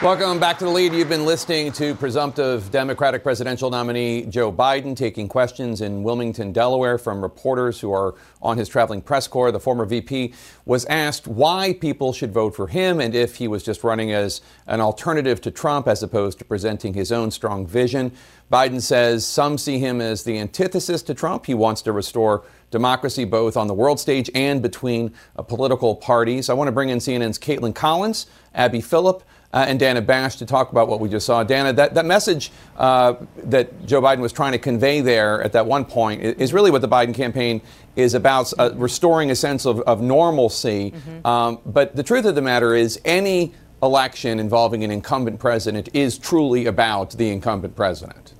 Welcome 0.00 0.38
back 0.38 0.60
to 0.60 0.64
the 0.64 0.70
lead. 0.70 0.92
You've 0.92 1.08
been 1.08 1.24
listening 1.24 1.72
to 1.72 1.92
presumptive 1.92 2.70
Democratic 2.70 3.24
presidential 3.24 3.68
nominee 3.68 4.26
Joe 4.26 4.52
Biden 4.52 4.94
taking 4.94 5.26
questions 5.26 5.80
in 5.80 6.04
Wilmington, 6.04 6.52
Delaware 6.52 6.98
from 6.98 7.20
reporters 7.20 7.80
who 7.80 7.90
are 7.90 8.14
on 8.40 8.58
his 8.58 8.68
traveling 8.68 9.02
press 9.02 9.26
corps. 9.26 9.50
The 9.50 9.58
former 9.58 9.84
VP 9.84 10.34
was 10.64 10.84
asked 10.84 11.26
why 11.26 11.72
people 11.72 12.12
should 12.12 12.32
vote 12.32 12.54
for 12.54 12.68
him 12.68 13.00
and 13.00 13.12
if 13.12 13.34
he 13.34 13.48
was 13.48 13.64
just 13.64 13.82
running 13.82 14.12
as 14.12 14.40
an 14.68 14.80
alternative 14.80 15.40
to 15.40 15.50
Trump 15.50 15.88
as 15.88 16.00
opposed 16.00 16.38
to 16.38 16.44
presenting 16.44 16.94
his 16.94 17.10
own 17.10 17.32
strong 17.32 17.66
vision. 17.66 18.12
Biden 18.52 18.80
says 18.80 19.26
some 19.26 19.58
see 19.58 19.80
him 19.80 20.00
as 20.00 20.22
the 20.22 20.38
antithesis 20.38 21.02
to 21.02 21.12
Trump. 21.12 21.46
He 21.46 21.54
wants 21.54 21.82
to 21.82 21.90
restore 21.90 22.44
democracy 22.70 23.24
both 23.24 23.56
on 23.56 23.66
the 23.66 23.74
world 23.74 23.98
stage 23.98 24.30
and 24.32 24.62
between 24.62 25.12
political 25.48 25.96
parties. 25.96 26.48
I 26.48 26.54
want 26.54 26.68
to 26.68 26.72
bring 26.72 26.90
in 26.90 26.98
CNN's 26.98 27.38
Kaitlan 27.38 27.74
Collins, 27.74 28.28
Abby 28.54 28.80
Phillip, 28.80 29.24
uh, 29.58 29.64
and 29.64 29.80
Dana 29.80 30.00
Bash 30.00 30.36
to 30.36 30.46
talk 30.46 30.70
about 30.70 30.86
what 30.86 31.00
we 31.00 31.08
just 31.08 31.26
saw. 31.26 31.42
Dana, 31.42 31.72
that, 31.72 31.94
that 31.94 32.06
message 32.06 32.52
uh, 32.76 33.14
that 33.38 33.84
Joe 33.86 34.00
Biden 34.00 34.20
was 34.20 34.32
trying 34.32 34.52
to 34.52 34.58
convey 34.58 35.00
there 35.00 35.42
at 35.42 35.52
that 35.52 35.66
one 35.66 35.84
point 35.84 36.22
is 36.22 36.52
really 36.52 36.70
what 36.70 36.80
the 36.80 36.88
Biden 36.88 37.12
campaign 37.12 37.60
is 37.96 38.14
about 38.14 38.52
uh, 38.60 38.70
restoring 38.76 39.32
a 39.32 39.34
sense 39.34 39.66
of, 39.66 39.80
of 39.80 40.00
normalcy. 40.00 40.92
Mm-hmm. 40.92 41.26
Um, 41.26 41.58
but 41.66 41.96
the 41.96 42.04
truth 42.04 42.24
of 42.24 42.36
the 42.36 42.42
matter 42.42 42.76
is, 42.76 43.00
any 43.04 43.52
election 43.82 44.38
involving 44.38 44.84
an 44.84 44.92
incumbent 44.92 45.40
president 45.40 45.88
is 45.92 46.18
truly 46.18 46.66
about 46.66 47.10
the 47.12 47.28
incumbent 47.30 47.74
president. 47.74 48.34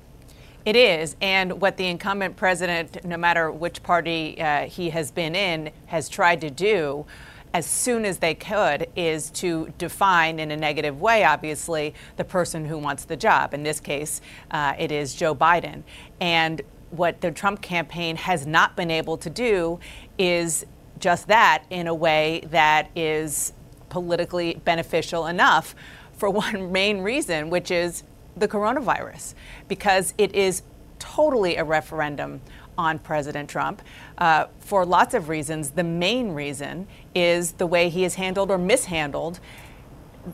It 0.65 0.77
is. 0.77 1.17
And 1.21 1.61
what 1.61 1.79
the 1.79 1.87
incumbent 1.87 2.37
president, 2.37 3.05
no 3.05 3.17
matter 3.17 3.51
which 3.51 3.83
party 3.83 4.41
uh, 4.41 4.67
he 4.67 4.91
has 4.91 5.11
been 5.11 5.35
in, 5.35 5.71
has 5.87 6.09
tried 6.09 6.41
to 6.43 6.51
do 6.51 7.07
as 7.55 7.67
soon 7.67 8.05
as 8.05 8.19
they 8.19 8.35
could 8.35 8.89
is 8.97 9.31
to 9.31 9.73
define 9.79 10.39
in 10.39 10.51
a 10.51 10.57
negative 10.57 11.01
way, 11.01 11.25
obviously, 11.25 11.95
the 12.17 12.25
person 12.25 12.65
who 12.65 12.79
wants 12.79 13.05
the 13.05 13.17
job. 13.17 13.55
In 13.55 13.63
this 13.63 13.81
case, 13.81 14.21
uh, 14.51 14.75
it 14.79 14.93
is 14.93 15.15
Joe 15.15 15.35
Biden. 15.35 15.83
And 16.21 16.63
what 16.91 17.21
the 17.21 17.31
Trump 17.31 17.61
campaign 17.63 18.17
has 18.17 18.47
not 18.47 18.77
been 18.77 18.91
able 18.91 19.17
to 19.19 19.31
do 19.31 19.79
is 20.19 20.65
just 20.99 21.29
that 21.29 21.65
in 21.71 21.87
a 21.87 21.95
way 21.95 22.43
that 22.51 22.91
is 22.97 23.53
politically 23.89 24.61
beneficial 24.65 25.27
enough 25.27 25.75
for 26.13 26.31
one 26.31 26.73
main 26.73 27.01
reason, 27.01 27.51
which 27.51 27.71
is 27.71 28.03
the 28.37 28.49
coronavirus, 28.49 29.35
because 29.67 30.15
it 30.19 30.35
is 30.35 30.63
totally 30.99 31.57
a 31.57 31.65
referendum 31.65 32.41
on 32.79 32.99
President 33.01 33.51
Trump 33.51 33.83
uh, 34.17 34.47
for 34.61 34.87
lots 34.87 35.13
of 35.13 35.29
reasons. 35.29 35.71
The 35.71 35.85
main 35.85 36.31
reason 36.31 36.87
is 37.15 37.53
the 37.53 37.67
way 37.67 37.89
he 37.91 38.05
has 38.05 38.15
handled 38.15 38.51
or 38.51 38.57
mishandled 38.57 39.41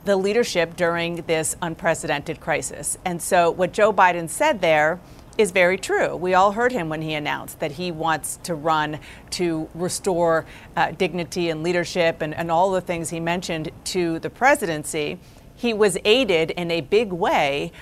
the 0.05 0.17
leadership 0.17 0.77
during 0.77 1.17
this 1.23 1.57
unprecedented 1.63 2.41
crisis. 2.41 2.99
And 3.05 3.21
so, 3.21 3.51
what 3.51 3.73
Joe 3.73 3.93
Biden 3.93 4.29
said 4.29 4.61
there 4.61 5.01
is 5.37 5.51
very 5.51 5.79
true. 5.79 6.15
We 6.15 6.35
all 6.35 6.53
heard 6.53 6.73
him 6.73 6.89
when 6.89 7.03
he 7.03 7.15
announced 7.15 7.59
that 7.61 7.73
he 7.73 7.91
wants 7.91 8.39
to 8.45 8.55
run 8.55 9.01
to 9.31 9.69
restore 9.75 10.47
uh, 10.77 10.93
dignity 10.93 11.51
and 11.51 11.63
leadership 11.63 12.23
and, 12.23 12.35
and 12.35 12.51
all 12.51 12.71
the 12.71 12.81
things 12.81 13.11
he 13.11 13.21
mentioned 13.21 13.71
to 13.85 14.21
the 14.21 14.31
presidency. 14.31 15.19
He 15.57 15.73
was 15.73 15.99
aided 16.05 16.53
in 16.53 16.71
a 16.71 16.83
big 16.83 17.13
way 17.13 17.73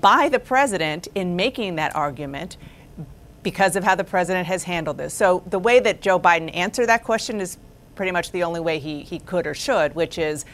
by 0.00 0.28
the 0.28 0.38
president 0.38 1.08
in 1.14 1.34
making 1.34 1.74
that 1.76 1.94
argument 1.96 2.56
because 3.42 3.76
of 3.76 3.84
how 3.84 3.94
the 3.94 4.04
president 4.04 4.46
has 4.46 4.64
handled 4.64 4.98
this. 4.98 5.14
So 5.14 5.42
the 5.46 5.58
way 5.58 5.80
that 5.80 6.00
Joe 6.00 6.20
Biden 6.20 6.54
answered 6.54 6.86
that 6.86 7.04
question 7.04 7.40
is 7.40 7.58
pretty 7.94 8.12
much 8.12 8.32
the 8.32 8.42
only 8.42 8.60
way 8.60 8.78
he, 8.78 9.02
he 9.02 9.18
could 9.18 9.46
or 9.46 9.54
should, 9.54 9.94
which 9.94 10.18
is 10.18 10.44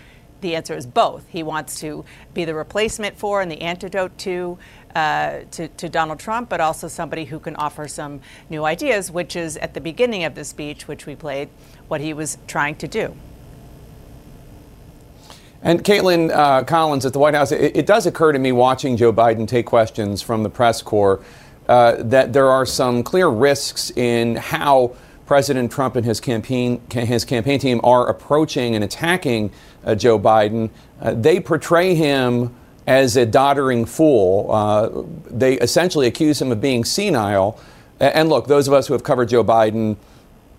the 0.41 0.54
answer 0.54 0.76
is 0.76 0.86
both. 0.86 1.26
He 1.28 1.42
wants 1.42 1.80
to 1.80 2.04
be 2.34 2.44
the 2.44 2.54
replacement 2.54 3.19
for 3.19 3.41
and 3.41 3.50
the 3.50 3.60
antidote 3.60 4.16
to, 4.19 4.58
uh, 4.94 5.41
to, 5.52 5.69
to, 5.69 5.88
Donald 5.88 6.19
Trump, 6.19 6.48
but 6.48 6.60
also 6.60 6.88
somebody 6.88 7.24
who 7.24 7.38
can 7.38 7.56
offer 7.56 7.88
some 7.88 8.20
new 8.50 8.64
ideas, 8.64 9.10
which 9.10 9.34
is 9.34 9.56
at 9.58 9.74
the 9.74 9.80
beginning 9.80 10.24
of 10.24 10.34
the 10.34 10.44
speech, 10.44 10.86
which 10.86 11.06
we 11.06 11.16
played, 11.16 11.48
what 11.88 12.00
he 12.00 12.12
was 12.12 12.38
trying 12.47 12.74
to 12.76 12.88
do. 12.88 13.16
And 15.62 15.82
Kaitlan 15.82 16.30
uh, 16.30 16.64
Collins 16.64 17.06
at 17.06 17.12
the 17.12 17.18
White 17.18 17.34
House, 17.34 17.50
it, 17.50 17.76
it, 17.76 17.86
does 17.86 18.06
occur 18.06 18.30
to 18.30 18.38
me 18.38 18.53
watching 18.53 18.97
Joe 18.97 19.12
Biden 19.12 19.48
take 19.48 19.66
questions 19.66 20.22
from 20.22 20.42
the 20.42 20.50
press 20.50 20.82
corps 20.82 21.24
uh, 21.69 21.97
that 21.99 22.32
there 22.32 22.49
are 22.49 22.66
some 22.66 23.03
clear 23.03 23.28
risks 23.28 23.91
in 23.91 24.37
how 24.37 24.94
President 25.27 25.72
Trump 25.72 25.97
and 25.97 26.04
his 26.06 26.21
campaign 26.21 26.81
his 26.91 27.25
campaign 27.25 27.59
team 27.59 27.81
are 27.82 28.09
approaching 28.09 28.75
and 28.75 28.84
attacking 28.84 29.50
uh, 29.84 29.94
Joe 29.94 30.19
Biden. 30.19 30.71
Uh, 31.00 31.15
they 31.15 31.41
portray 31.41 31.94
him 31.94 32.54
as 32.87 33.16
a 33.16 33.27
doddering 33.27 33.84
fool. 33.84 34.50
Uh, 34.50 35.03
they 35.28 35.54
essentially 35.54 36.06
accuse 36.06 36.41
him 36.41 36.53
of 36.53 36.60
being 36.60 36.84
senile. 36.84 37.59
And 37.98 38.28
look, 38.28 38.47
those 38.47 38.69
of 38.69 38.75
us 38.75 38.87
who 38.87 38.93
have 38.93 39.03
covered 39.03 39.28
Joe 39.28 39.43
Biden 39.43 39.97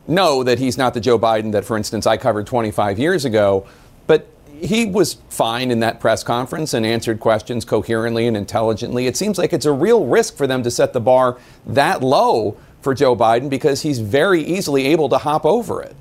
know 0.07 0.43
that 0.43 0.59
he's 0.59 0.77
not 0.77 0.93
the 0.93 0.99
Joe 0.99 1.19
Biden 1.19 1.51
that, 1.53 1.63
for 1.63 1.77
instance, 1.77 2.05
I 2.07 2.17
covered 2.17 2.47
25 2.47 2.99
years 2.99 3.25
ago. 3.25 3.67
But 4.07 4.27
he 4.61 4.85
was 4.85 5.17
fine 5.29 5.71
in 5.71 5.79
that 5.81 5.99
press 5.99 6.23
conference 6.23 6.73
and 6.73 6.85
answered 6.85 7.19
questions 7.19 7.65
coherently 7.65 8.27
and 8.27 8.35
intelligently. 8.35 9.07
It 9.07 9.17
seems 9.17 9.37
like 9.37 9.53
it's 9.53 9.65
a 9.65 9.71
real 9.71 10.05
risk 10.05 10.35
for 10.35 10.47
them 10.47 10.63
to 10.63 10.71
set 10.71 10.93
the 10.93 10.99
bar 10.99 11.37
that 11.65 12.01
low 12.01 12.57
for 12.81 12.93
Joe 12.93 13.15
Biden 13.15 13.49
because 13.49 13.81
he's 13.81 13.99
very 13.99 14.41
easily 14.41 14.87
able 14.87 15.09
to 15.09 15.17
hop 15.17 15.45
over 15.45 15.81
it. 15.81 15.95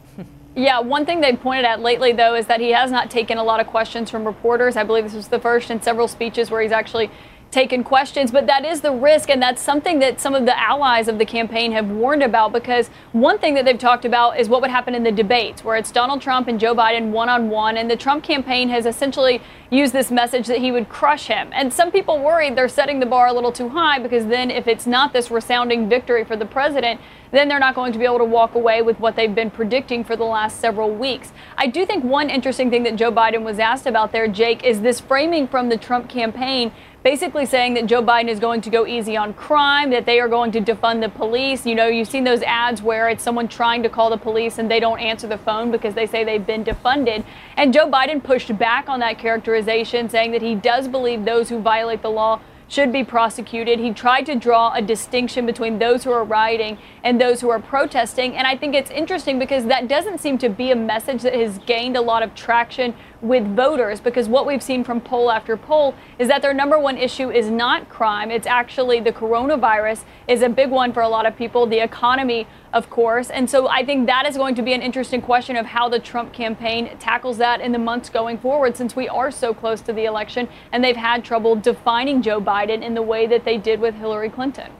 Yeah, 0.54 0.80
one 0.80 1.04
thing 1.04 1.20
they 1.20 1.36
pointed 1.36 1.66
at 1.66 1.80
lately, 1.80 2.12
though, 2.12 2.34
is 2.34 2.46
that 2.46 2.60
he 2.60 2.70
has 2.70 2.90
not 2.90 3.10
taken 3.10 3.36
a 3.36 3.44
lot 3.44 3.60
of 3.60 3.66
questions 3.66 4.10
from 4.10 4.24
reporters. 4.24 4.76
I 4.76 4.84
believe 4.84 5.04
this 5.04 5.12
was 5.12 5.28
the 5.28 5.38
first 5.38 5.70
in 5.70 5.82
several 5.82 6.08
speeches 6.08 6.50
where 6.50 6.62
he's 6.62 6.72
actually 6.72 7.10
taken 7.50 7.84
questions, 7.84 8.30
but 8.30 8.46
that 8.46 8.64
is 8.64 8.80
the 8.80 8.92
risk, 8.92 9.30
and 9.30 9.40
that's 9.40 9.62
something 9.62 9.98
that 10.00 10.20
some 10.20 10.34
of 10.34 10.44
the 10.44 10.58
allies 10.58 11.08
of 11.08 11.18
the 11.18 11.24
campaign 11.24 11.72
have 11.72 11.88
warned 11.88 12.22
about 12.22 12.52
because 12.52 12.88
one 13.12 13.38
thing 13.38 13.54
that 13.54 13.64
they've 13.64 13.78
talked 13.78 14.04
about 14.04 14.38
is 14.38 14.48
what 14.48 14.60
would 14.60 14.70
happen 14.70 14.94
in 14.94 15.02
the 15.02 15.12
debates, 15.12 15.64
where 15.64 15.76
it's 15.76 15.90
Donald 15.90 16.20
Trump 16.20 16.48
and 16.48 16.60
Joe 16.60 16.74
Biden 16.74 17.10
one 17.10 17.28
on 17.28 17.48
one, 17.48 17.76
and 17.76 17.90
the 17.90 17.96
Trump 17.96 18.24
campaign 18.24 18.68
has 18.68 18.84
essentially 18.84 19.40
used 19.70 19.92
this 19.92 20.10
message 20.10 20.46
that 20.46 20.58
he 20.58 20.70
would 20.70 20.88
crush 20.88 21.26
him. 21.26 21.50
And 21.52 21.72
some 21.72 21.90
people 21.90 22.18
worried 22.18 22.56
they're 22.56 22.68
setting 22.68 23.00
the 23.00 23.06
bar 23.06 23.26
a 23.26 23.32
little 23.32 23.52
too 23.52 23.68
high 23.68 23.98
because 23.98 24.26
then 24.26 24.50
if 24.50 24.66
it's 24.66 24.86
not 24.86 25.12
this 25.12 25.30
resounding 25.30 25.88
victory 25.88 26.24
for 26.24 26.36
the 26.36 26.46
president, 26.46 27.00
then 27.32 27.48
they're 27.48 27.58
not 27.58 27.74
going 27.74 27.92
to 27.92 27.98
be 27.98 28.04
able 28.04 28.18
to 28.18 28.24
walk 28.24 28.54
away 28.54 28.82
with 28.82 28.98
what 29.00 29.16
they've 29.16 29.34
been 29.34 29.50
predicting 29.50 30.04
for 30.04 30.16
the 30.16 30.24
last 30.24 30.60
several 30.60 30.94
weeks. 30.94 31.32
I 31.56 31.66
do 31.66 31.84
think 31.84 32.04
one 32.04 32.30
interesting 32.30 32.70
thing 32.70 32.84
that 32.84 32.96
Joe 32.96 33.10
Biden 33.10 33.42
was 33.42 33.58
asked 33.58 33.86
about 33.86 34.12
there, 34.12 34.28
Jake, 34.28 34.64
is 34.64 34.80
this 34.80 35.00
framing 35.00 35.48
from 35.48 35.68
the 35.68 35.76
Trump 35.76 36.08
campaign 36.08 36.72
basically 37.06 37.46
saying 37.46 37.74
that 37.74 37.86
Joe 37.86 38.02
Biden 38.02 38.26
is 38.28 38.40
going 38.40 38.60
to 38.62 38.68
go 38.68 38.84
easy 38.84 39.16
on 39.16 39.32
crime, 39.32 39.90
that 39.90 40.06
they 40.06 40.18
are 40.18 40.26
going 40.26 40.50
to 40.50 40.60
defund 40.60 41.02
the 41.02 41.08
police. 41.08 41.64
You 41.64 41.76
know, 41.76 41.86
you've 41.86 42.08
seen 42.08 42.24
those 42.24 42.42
ads 42.42 42.82
where 42.82 43.08
it's 43.08 43.22
someone 43.22 43.46
trying 43.46 43.84
to 43.84 43.88
call 43.88 44.10
the 44.10 44.16
police 44.16 44.58
and 44.58 44.68
they 44.68 44.80
don't 44.80 44.98
answer 44.98 45.28
the 45.28 45.38
phone 45.38 45.70
because 45.70 45.94
they 45.94 46.08
say 46.08 46.24
they've 46.24 46.44
been 46.44 46.64
defunded. 46.64 47.24
And 47.56 47.72
Joe 47.72 47.88
Biden 47.88 48.20
pushed 48.20 48.58
back 48.58 48.88
on 48.88 48.98
that 48.98 49.18
characterization, 49.56 50.08
saying 50.08 50.32
that 50.32 50.42
he 50.42 50.54
does 50.54 50.88
believe 50.88 51.24
those 51.24 51.48
who 51.48 51.60
violate 51.60 52.02
the 52.02 52.10
law 52.10 52.40
should 52.68 52.92
be 52.92 53.04
prosecuted. 53.04 53.78
He 53.78 53.92
tried 53.92 54.26
to 54.26 54.34
draw 54.34 54.74
a 54.74 54.82
distinction 54.82 55.46
between 55.46 55.78
those 55.78 56.02
who 56.02 56.10
are 56.10 56.24
rioting 56.24 56.78
and 57.04 57.20
those 57.20 57.40
who 57.40 57.48
are 57.48 57.60
protesting. 57.60 58.36
And 58.36 58.44
I 58.44 58.56
think 58.56 58.74
it's 58.74 58.90
interesting 58.90 59.38
because 59.38 59.66
that 59.66 59.86
doesn't 59.86 60.18
seem 60.18 60.36
to 60.38 60.48
be 60.48 60.72
a 60.72 60.76
message 60.76 61.22
that 61.22 61.34
has 61.34 61.58
gained 61.58 61.96
a 61.96 62.00
lot 62.00 62.24
of 62.24 62.34
traction 62.34 62.92
with 63.22 63.46
voters 63.54 64.00
because 64.00 64.28
what 64.28 64.46
we've 64.46 64.62
seen 64.62 64.84
from 64.84 65.00
poll 65.00 65.30
after 65.30 65.56
poll 65.56 65.94
is 66.18 66.28
that 66.28 66.42
their 66.42 66.52
number 66.52 66.78
one 66.78 66.98
issue 66.98 67.30
is 67.30 67.48
not 67.50 67.88
crime. 67.88 68.32
It's 68.32 68.48
actually 68.48 69.00
the 69.00 69.12
coronavirus 69.12 70.04
is 70.26 70.42
a 70.42 70.48
big 70.48 70.70
one 70.70 70.92
for 70.92 71.02
a 71.02 71.08
lot 71.08 71.24
of 71.24 71.36
people, 71.36 71.66
the 71.66 71.78
economy, 71.78 72.48
of 72.76 72.90
course. 72.90 73.30
And 73.30 73.48
so 73.48 73.68
I 73.68 73.86
think 73.86 74.06
that 74.06 74.26
is 74.26 74.36
going 74.36 74.54
to 74.56 74.62
be 74.62 74.74
an 74.74 74.82
interesting 74.82 75.22
question 75.22 75.56
of 75.56 75.64
how 75.64 75.88
the 75.88 75.98
Trump 75.98 76.34
campaign 76.34 76.94
tackles 76.98 77.38
that 77.38 77.62
in 77.62 77.72
the 77.72 77.78
months 77.78 78.10
going 78.10 78.36
forward 78.36 78.76
since 78.76 78.94
we 78.94 79.08
are 79.08 79.30
so 79.30 79.54
close 79.54 79.80
to 79.80 79.94
the 79.94 80.04
election 80.04 80.46
and 80.72 80.84
they've 80.84 80.94
had 80.94 81.24
trouble 81.24 81.56
defining 81.56 82.20
Joe 82.20 82.38
Biden 82.38 82.82
in 82.82 82.92
the 82.92 83.00
way 83.00 83.26
that 83.28 83.46
they 83.46 83.56
did 83.56 83.80
with 83.80 83.94
Hillary 83.94 84.28
Clinton. 84.28 84.70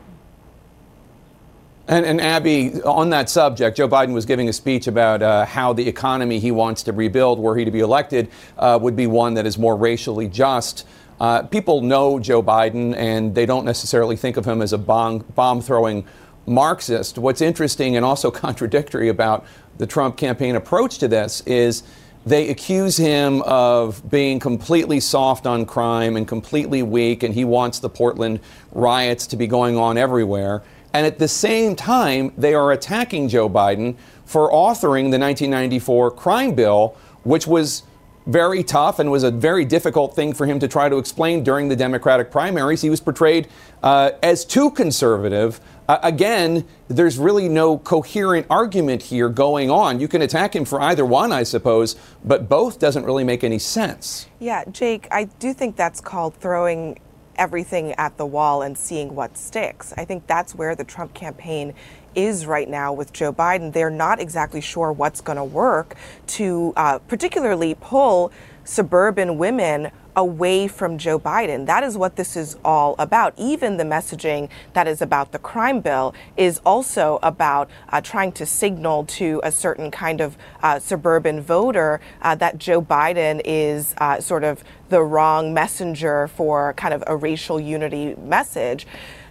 And, 1.89 2.05
and, 2.05 2.21
Abby, 2.21 2.83
on 2.83 3.11
that 3.11 3.31
subject, 3.31 3.77
Joe 3.79 3.89
Biden 3.89 4.13
was 4.13 4.27
giving 4.27 4.49
a 4.49 4.53
speech 4.53 4.89
about 4.89 5.23
uh, 5.23 5.47
how 5.47 5.73
the 5.73 5.89
economy 5.89 6.39
he 6.39 6.51
wants 6.51 6.83
to 6.83 6.93
rebuild, 6.93 7.39
were 7.39 7.57
he 7.57 7.65
to 7.65 7.71
be 7.71 7.79
elected, 7.79 8.29
uh, 8.59 8.79
would 8.83 8.97
be 8.97 9.07
one 9.07 9.35
that 9.35 9.47
is 9.47 9.57
more 9.57 9.77
racially 9.77 10.27
just. 10.29 10.85
Uh, 11.21 11.43
people 11.45 11.81
know 11.81 12.19
Joe 12.19 12.43
Biden, 12.43 12.95
and 12.97 13.35
they 13.35 13.47
don't 13.47 13.65
necessarily 13.65 14.17
think 14.17 14.37
of 14.37 14.45
him 14.45 14.61
as 14.61 14.73
a 14.73 14.79
bomb, 14.79 15.63
throwing 15.63 16.05
Marxist. 16.47 17.19
What's 17.19 17.41
interesting 17.41 17.97
and 17.97 18.05
also 18.05 18.31
contradictory 18.47 19.09
about 19.09 19.45
the 19.79 19.87
Trump 19.87 20.17
campaign 20.17 20.57
approach 20.57 20.99
to 20.99 21.09
this 21.09 21.43
is 21.43 21.83
they 22.25 22.49
accuse 22.49 22.97
him 22.97 23.41
of 23.43 24.09
being 24.11 24.41
completely 24.41 24.99
soft 24.99 25.47
on 25.47 25.65
crime 25.65 26.17
and 26.17 26.27
completely 26.27 26.83
weak, 26.83 27.23
and 27.23 27.33
he 27.33 27.45
wants 27.45 27.79
the 27.79 27.89
Portland 27.89 28.41
riots 28.73 29.29
to 29.29 29.37
be 29.37 29.47
going 29.47 29.77
on 29.77 29.97
everywhere. 29.97 30.63
And 30.93 31.07
at 31.07 31.19
the 31.19 31.29
same 31.29 31.77
time, 31.77 32.33
they 32.37 32.55
are 32.55 32.73
attacking 32.73 33.29
Joe 33.29 33.49
Biden 33.49 33.97
for 34.25 34.51
authoring 34.51 35.13
the 35.13 35.19
1994 35.19 36.11
crime 36.13 36.55
bill, 36.55 36.97
which 37.23 37.47
was 37.47 37.85
very 38.27 38.65
tough 38.65 38.99
and 38.99 39.11
was 39.11 39.23
a 39.23 39.31
very 39.31 39.65
difficult 39.65 40.17
thing 40.17 40.33
for 40.33 40.47
him 40.47 40.59
to 40.59 40.67
try 40.67 40.89
to 40.89 40.99
explain 40.99 41.45
during 41.45 41.69
the 41.69 41.77
Democratic 41.77 42.31
primaries. 42.31 42.83
He 42.83 42.91
was 42.91 43.01
portrayed 43.01 43.47
uh, 43.83 44.13
as 44.23 44.45
too 44.45 44.71
conservative. 44.73 45.61
Uh, 45.89 45.99
again, 46.03 46.67
there's 46.89 47.19
really 47.19 47.49
no 47.49 47.79
coherent 47.79 48.47
argument 48.51 49.03
here 49.03 49.29
going 49.29 49.71
on. 49.71 50.01
You 50.01 50.09
can 50.09 50.23
attack 50.23 50.55
him 50.55 50.65
for 50.65 50.81
either 50.81 51.05
one, 51.05 51.33
I 51.33 51.45
suppose, 51.45 51.97
but 52.25 52.49
both 52.49 52.79
doesn't 52.79 53.05
really 53.05 53.25
make 53.25 53.45
any 53.45 53.59
sense. 53.59 54.27
Yeah, 54.41 54.65
Jake, 54.71 55.07
I 55.11 55.25
do 55.25 55.53
think 55.53 55.77
that's 55.77 56.01
called 56.01 56.35
throwing 56.37 56.99
everything 57.37 57.93
at 57.93 58.17
the 58.17 58.27
wall 58.27 58.63
and 58.63 58.77
seeing 58.77 59.15
what 59.15 59.37
sticks. 59.37 59.93
I 59.97 60.05
think 60.05 60.27
that's 60.27 60.55
where 60.55 60.75
the 60.75 60.85
Trump 60.85 61.15
campaign 61.15 61.75
is 62.15 62.47
right 62.47 62.69
now 62.69 62.93
with 62.93 63.13
Joe 63.13 63.33
Biden. 63.33 63.73
They're 63.73 63.91
not 63.91 64.21
exactly 64.21 64.63
sure 64.63 64.91
what's 64.91 65.21
going 65.21 65.37
to 65.37 65.45
work 65.45 65.95
to 66.29 66.73
uh, 66.77 66.99
particularly 67.01 67.75
pull 67.75 68.33
suburban 68.67 69.39
women 69.39 69.91
away 70.17 70.67
from 70.67 70.97
Joe 70.97 71.19
Biden. 71.19 71.67
That 71.67 71.85
is 71.85 71.97
what 71.97 72.17
this 72.17 72.37
is 72.37 72.57
all 72.65 72.97
about. 72.99 73.35
Even 73.37 73.77
the 73.77 73.85
messaging 73.85 74.49
that 74.73 74.89
is 74.89 75.03
about 75.03 75.33
the 75.33 75.39
crime 75.39 75.81
bill 75.81 76.15
is 76.37 76.61
also 76.65 77.19
about 77.23 77.69
uh, 77.91 78.01
trying 78.01 78.33
to 78.33 78.47
signal 78.47 79.05
to 79.05 79.41
a 79.45 79.53
certain 79.53 79.91
kind 79.91 80.23
of 80.23 80.39
uh, 80.63 80.79
suburban 80.79 81.43
voter 81.43 82.01
uh, 82.23 82.35
that 82.37 82.59
Joe 82.59 82.81
Biden 82.81 83.43
is 83.45 83.95
uh, 83.99 84.21
sort 84.21 84.43
of 84.43 84.65
the 84.89 85.03
wrong 85.03 85.53
messenger 85.53 86.29
for 86.29 86.73
kind 86.75 86.95
of 86.95 87.05
a 87.07 87.15
racial 87.15 87.61
unity 87.61 88.15
message 88.17 88.87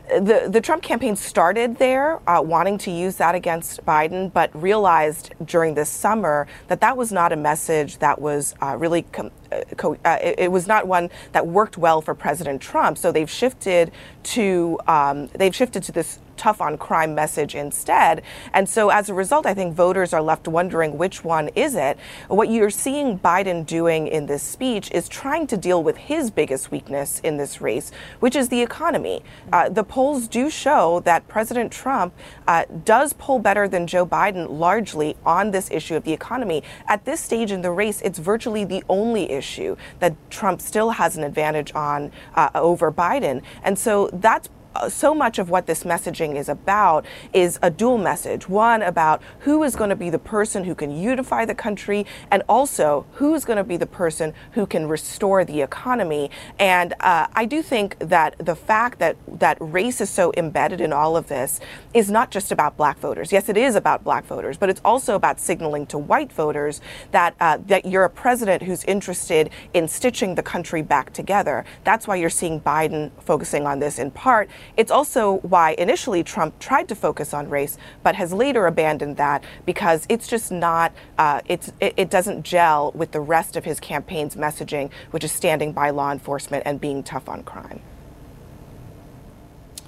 the, 0.10 0.48
the 0.50 0.62
Trump 0.62 0.84
campaign 0.84 1.16
started 1.16 1.78
there, 1.78 2.20
uh, 2.30 2.42
wanting 2.42 2.78
to 2.80 2.92
use 2.92 3.16
that 3.16 3.36
against 3.36 3.86
Biden, 3.86 4.32
but 4.32 4.50
realized 4.60 5.34
during 5.46 5.74
this 5.74 5.90
summer 5.90 6.48
that 6.68 6.82
that 6.82 6.96
was 6.96 7.12
not 7.12 7.32
a 7.32 7.36
message 7.36 7.98
that 8.00 8.22
was 8.22 8.56
uh, 8.62 8.76
really, 8.78 9.04
com- 9.04 9.32
uh, 9.52 9.62
co- 9.78 9.98
uh, 10.06 10.18
it, 10.22 10.36
it, 10.40 10.52
was 10.52 10.68
not 10.68 10.88
one 10.88 11.10
that 11.32 11.48
worked 11.48 11.78
well 11.78 12.02
for 12.02 12.14
President 12.14 12.62
Trump. 12.62 12.98
So 12.98 13.12
they've 13.12 13.30
shifted 13.30 13.92
to 14.24 14.80
um, 14.88 15.28
they've 15.28 15.56
shifted 15.56 15.84
to 15.84 15.92
this 15.92 16.20
tough 16.38 16.62
on 16.62 16.78
crime 16.78 17.16
message 17.16 17.56
instead. 17.56 18.22
And 18.54 18.68
so 18.68 18.90
as 18.90 19.10
a 19.10 19.14
result, 19.14 19.46
I 19.46 19.54
think 19.54 19.74
voters 19.76 20.14
are 20.14 20.22
left 20.22 20.48
wondering 20.48 20.98
which 20.98 21.24
one 21.24 21.50
is 21.50 21.76
it. 21.76 21.98
What 22.28 22.50
you're 22.50 22.70
seeing 22.70 23.20
Biden 23.20 23.66
doing 23.66 24.08
in 24.08 24.26
this 24.26 24.44
speech 24.44 24.92
is 24.92 25.08
trying 25.10 25.48
to 25.48 25.58
deal 25.58 25.82
with 25.84 25.98
his 25.98 26.32
biggest 26.32 26.72
weakness 26.72 27.20
in 27.22 27.38
this 27.38 27.62
race, 27.62 27.92
which 28.20 28.36
is 28.36 28.50
the 28.50 28.62
economy. 28.62 29.24
Uh, 29.52 29.70
the 29.70 29.84
polls 29.84 30.28
do 30.28 30.50
show 30.50 31.02
that 31.02 31.28
President 31.28 31.72
Trump 31.72 32.14
uh, 32.48 32.66
does 32.84 33.14
poll 33.14 33.40
better 33.40 33.68
than 33.68 33.88
Joe 33.88 34.06
Biden 34.06 34.48
largely 34.50 35.16
on 35.26 35.52
this 35.52 35.70
issue 35.72 35.96
of 35.96 36.04
the 36.04 36.14
economy. 36.14 36.64
At 36.88 37.06
this 37.06 37.22
stage 37.22 37.52
in 37.52 37.62
the 37.62 37.72
race, 37.72 38.02
it's 38.02 38.20
virtually 38.20 38.66
the 38.66 38.84
only 38.90 39.32
issue 39.32 39.76
that 40.00 40.16
Trump 40.30 40.62
still 40.62 40.92
has 40.92 41.18
an 41.18 41.24
advantage 41.24 41.74
on 41.74 42.12
uh, 42.36 42.50
over 42.56 42.92
Biden. 42.92 43.42
And 43.64 43.78
so 43.78 44.10
that's 44.14 44.50
so 44.90 45.14
much 45.14 45.40
of 45.40 45.50
what 45.50 45.66
this 45.66 45.84
messaging 45.84 46.36
is 46.36 46.50
about 46.50 47.06
is 47.34 47.60
a 47.62 47.70
dual 47.70 47.98
message. 47.98 48.48
One 48.50 48.82
about 48.82 49.22
who 49.40 49.64
is 49.64 49.76
going 49.76 49.90
to 49.90 49.96
be 49.96 50.10
the 50.10 50.20
person 50.20 50.64
who 50.64 50.76
can 50.76 50.92
unify 50.92 51.46
the 51.46 51.56
country, 51.56 52.06
and 52.32 52.44
also 52.48 53.06
who 53.14 53.34
is 53.34 53.46
going 53.46 53.58
to 53.58 53.64
be 53.64 53.78
the 53.78 53.86
person 53.86 54.34
who 54.52 54.66
can 54.66 54.88
restore 54.88 55.46
the 55.46 55.62
economy. 55.62 56.30
And 56.60 56.94
uh, 57.00 57.28
I 57.34 57.46
do 57.46 57.62
think 57.62 57.98
that 58.00 58.36
the 58.38 58.56
fact 58.56 59.00
that 59.00 59.18
that 59.40 59.58
race 59.60 60.02
is 60.02 60.10
so 60.10 60.32
embedded 60.38 60.82
in 60.82 60.94
all 60.94 61.18
of 61.18 61.28
this 61.28 61.60
is 61.94 62.10
not 62.10 62.32
just 62.32 62.52
about 62.52 62.78
black 62.78 63.00
voters. 63.00 63.32
Yes, 63.32 63.50
it 63.50 63.58
is 63.58 63.76
about 63.76 64.04
black 64.04 64.26
voters, 64.26 64.58
but 64.58 64.70
it's 64.70 64.82
also 64.84 65.16
about 65.16 65.40
signaling 65.40 65.86
to 65.88 65.98
white 65.98 66.32
voters 66.32 66.82
that 67.12 67.36
uh, 67.40 67.58
that 67.68 67.86
you're 67.86 68.06
a 68.06 68.10
president 68.10 68.64
who's 68.64 68.84
interested 68.86 69.50
in 69.74 69.88
stitching 69.88 70.36
the 70.36 70.44
country 70.44 70.82
back 70.82 71.14
together. 71.14 71.66
That's 71.84 72.08
why 72.08 72.16
you're 72.16 72.30
seeing 72.30 72.60
Biden 72.60 73.12
focusing 73.22 73.66
on 73.66 73.80
this 73.80 74.00
in 74.00 74.12
part. 74.12 74.50
It's 74.78 74.92
also 74.92 75.38
why 75.38 75.76
initially 75.78 76.24
Trump 76.24 76.60
tried 76.60 76.88
to 76.90 76.96
focus 76.96 77.34
on 77.34 77.50
race, 77.50 77.78
but 78.04 78.16
has 78.16 78.34
later 78.34 78.68
abandoned 78.68 79.18
that 79.18 79.44
because 79.66 80.06
it's 80.10 80.28
just 80.28 80.52
not, 80.52 80.92
uh, 81.18 81.42
it's, 81.48 81.72
it, 81.80 81.94
it 81.98 82.10
doesn't 82.10 82.44
gel 82.44 82.92
with 82.94 83.12
the 83.12 83.22
rest 83.22 83.56
of 83.56 83.66
his 83.66 83.80
campaign's 83.80 84.36
messaging, 84.36 84.92
which 85.12 85.24
is 85.24 85.32
standing 85.32 85.72
by 85.72 85.90
law 85.90 86.12
enforcement 86.12 86.64
and 86.66 86.80
being 86.82 87.04
tough 87.04 87.30
on 87.30 87.44
crime. 87.44 87.82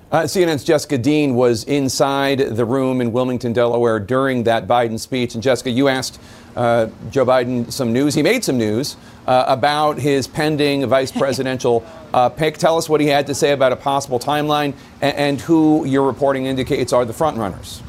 Uh, 0.09 0.21
CNN's 0.21 0.63
Jessica 0.63 0.97
Dean 0.97 1.35
was 1.35 1.65
inside 1.65 2.39
the 2.39 2.63
room 2.63 3.01
in 3.01 3.11
Wilmington, 3.11 3.51
Delaware 3.51 3.99
during 3.99 4.43
that 4.43 4.65
Biden 4.65 4.97
speech. 4.97 5.33
And 5.33 5.43
Jessica, 5.43 5.69
you 5.69 5.89
asked 5.89 6.21
uh, 6.55 6.87
Joe 7.09 7.25
Biden 7.25 7.69
some 7.69 7.91
news. 7.91 8.15
He 8.15 8.23
made 8.23 8.41
some 8.41 8.57
news 8.57 8.95
uh, 9.27 9.43
about 9.49 9.97
his 9.97 10.25
pending 10.25 10.85
vice 10.87 11.11
presidential 11.23 11.85
uh, 12.13 12.29
pick. 12.29 12.57
Tell 12.57 12.77
us 12.77 12.87
what 12.87 13.01
he 13.01 13.07
had 13.07 13.27
to 13.27 13.35
say 13.35 13.51
about 13.51 13.73
a 13.73 13.75
possible 13.75 14.17
timeline 14.17 14.73
and, 15.01 15.17
and 15.17 15.41
who 15.41 15.83
your 15.85 16.07
reporting 16.07 16.45
indicates 16.45 16.93
are 16.93 17.03
the 17.03 17.13
frontrunners. 17.13 17.81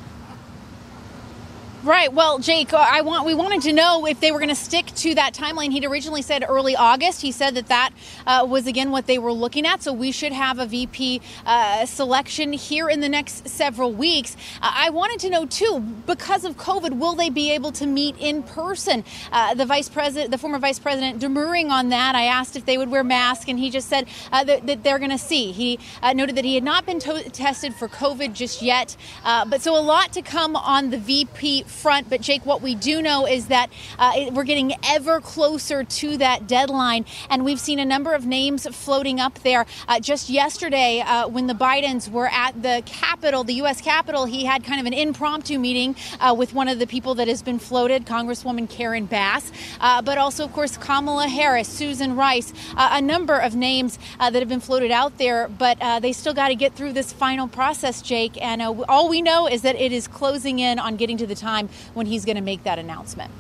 Right. 1.85 2.13
Well, 2.13 2.41
Jake, 2.41 2.73
uh, 2.73 2.77
I 2.77 3.03
want 3.03 3.25
we 3.25 3.35
wanted 3.35 3.63
to 3.63 3.73
know 3.73 4.05
if 4.05 4.19
they 4.19 4.33
were 4.33 4.41
going 4.41 4.49
to 4.49 4.57
stick 4.57 4.87
to 4.97 5.15
that 5.15 5.33
timeline. 5.33 5.71
He'd 5.71 5.85
originally 5.85 6.23
said 6.23 6.45
early 6.49 6.75
August. 6.75 7.23
He 7.23 7.31
said 7.31 7.55
that 7.55 7.69
that 7.69 7.91
uh, 8.27 8.45
was 8.51 8.67
again 8.67 8.91
what 8.91 9.07
they 9.07 9.17
were 9.17 9.33
looking 9.33 9.65
at. 9.65 9.85
So 9.85 9.93
we 9.93 10.11
should 10.11 10.33
have 10.33 10.59
a 10.59 10.67
VP 10.67 11.21
uh, 11.47 11.87
selection 11.87 12.53
here 12.53 12.89
in 12.89 12.99
the 12.99 13.09
next 13.09 13.49
several 13.49 13.93
weeks. 13.93 14.37
Uh, 14.61 14.73
I 14.75 14.91
wanted 14.91 15.21
to 15.21 15.31
know 15.31 15.47
too, 15.47 15.79
because 16.05 16.45
of 16.45 16.57
COVID, 16.57 16.99
will 16.99 17.15
they 17.15 17.31
be 17.31 17.53
able 17.53 17.71
to 17.71 17.87
meet 17.87 18.17
in 18.19 18.43
person? 18.43 19.05
Uh, 19.31 19.55
the 19.55 19.65
vice 19.65 19.89
president, 19.89 20.33
the 20.33 20.39
former 20.39 20.59
vice 20.59 20.81
president, 20.81 21.21
demurring 21.21 21.71
on 21.71 21.91
that. 21.91 22.17
I 22.17 22.25
asked 22.25 22.57
if 22.57 22.67
they 22.67 22.77
would 22.77 22.91
wear 22.91 23.05
masks, 23.05 23.49
and 23.49 23.57
he 23.57 23.71
just 23.71 23.89
said 23.89 24.09
uh, 24.33 24.43
that, 24.43 24.67
that, 24.67 24.83
they're 24.83 24.99
going 24.99 25.13
to 25.13 25.19
see. 25.19 25.53
He 25.53 25.79
noted 26.03 26.35
that 26.35 26.45
he 26.45 26.57
had 26.57 26.65
not 26.65 26.87
been 26.87 26.99
to- 26.99 27.31
tested 27.31 27.73
for 27.73 27.87
COVID 27.87 28.33
just 28.33 28.63
yet, 28.63 28.97
but 29.23 29.63
so 29.63 29.79
a 29.79 29.81
lot 29.81 30.13
to 30.15 30.23
come 30.23 30.57
on 30.57 30.91
the 30.91 30.99
VP 30.99 31.67
front. 31.69 32.09
But, 32.11 32.21
Jake, 32.21 32.45
what 32.45 32.63
we 32.63 32.75
do 32.75 33.03
know 33.03 33.27
is 33.27 33.47
that 33.47 33.71
uh, 33.99 34.31
we're 34.33 34.45
getting 34.45 34.75
ever 34.85 35.21
closer 35.21 35.85
to 35.85 36.17
that 36.19 36.47
deadline. 36.47 37.05
And 37.31 37.45
we've 37.45 37.61
seen 37.61 37.79
a 37.79 37.85
number 37.85 38.15
of 38.15 38.27
names 38.27 38.67
floating 38.69 39.21
up 39.21 39.39
there. 39.41 39.67
Uh, 39.87 40.01
just 40.01 40.29
yesterday, 40.29 41.01
uh, 41.01 41.29
when 41.29 41.47
the 41.47 41.55
Bidens 41.55 42.11
were 42.11 42.29
at 42.29 42.63
the 42.63 42.83
Capitol, 42.87 43.45
the 43.45 43.55
U.S. 43.55 43.81
Capitol, 43.81 44.25
he 44.25 44.45
had 44.45 44.65
kind 44.65 44.81
of 44.81 44.87
an 44.87 44.93
impromptu 44.93 45.59
meeting 45.59 45.97
uh, 46.21 46.35
with 46.37 46.55
one 46.55 46.69
of 46.69 46.79
the 46.79 46.87
people 46.87 47.15
that 47.17 47.29
has 47.29 47.43
been 47.43 47.59
floated, 47.59 48.07
Congresswoman 48.07 48.69
Karen 48.69 49.07
Bass, 49.07 49.51
uh, 49.81 50.03
but 50.03 50.19
also, 50.19 50.45
of 50.45 50.53
course, 50.53 50.77
Kamala 50.77 51.29
Harris, 51.29 51.69
Susan 51.69 52.17
Rice, 52.17 52.53
uh, 52.77 52.91
a 52.93 53.03
number 53.03 53.39
of 53.39 53.55
names 53.55 53.99
that 54.19 54.35
have 54.35 54.49
been 54.49 54.61
floated 54.61 54.91
out 54.91 55.19
there. 55.19 55.49
But 55.49 55.79
they 56.03 56.13
still 56.13 56.35
got 56.35 56.49
to 56.49 56.55
get 56.55 56.75
through 56.75 56.93
this 56.93 57.13
final 57.13 57.49
process, 57.49 58.03
Jake. 58.03 58.41
And 58.43 58.63
all 58.63 59.09
we 59.09 59.23
know 59.23 59.47
is 59.47 59.63
that 59.63 59.77
it 59.77 59.93
is 59.93 60.07
closing 60.07 60.59
in 60.59 60.79
on 60.79 60.97
getting 60.97 61.17
to 61.19 61.27
the 61.27 61.35
time 61.35 61.58
time 61.59 61.69
when 61.95 62.07
he's 62.07 62.25
going 62.25 62.37
to 62.37 62.43
make 62.43 62.65
that 62.65 62.79
announcement. 62.79 63.31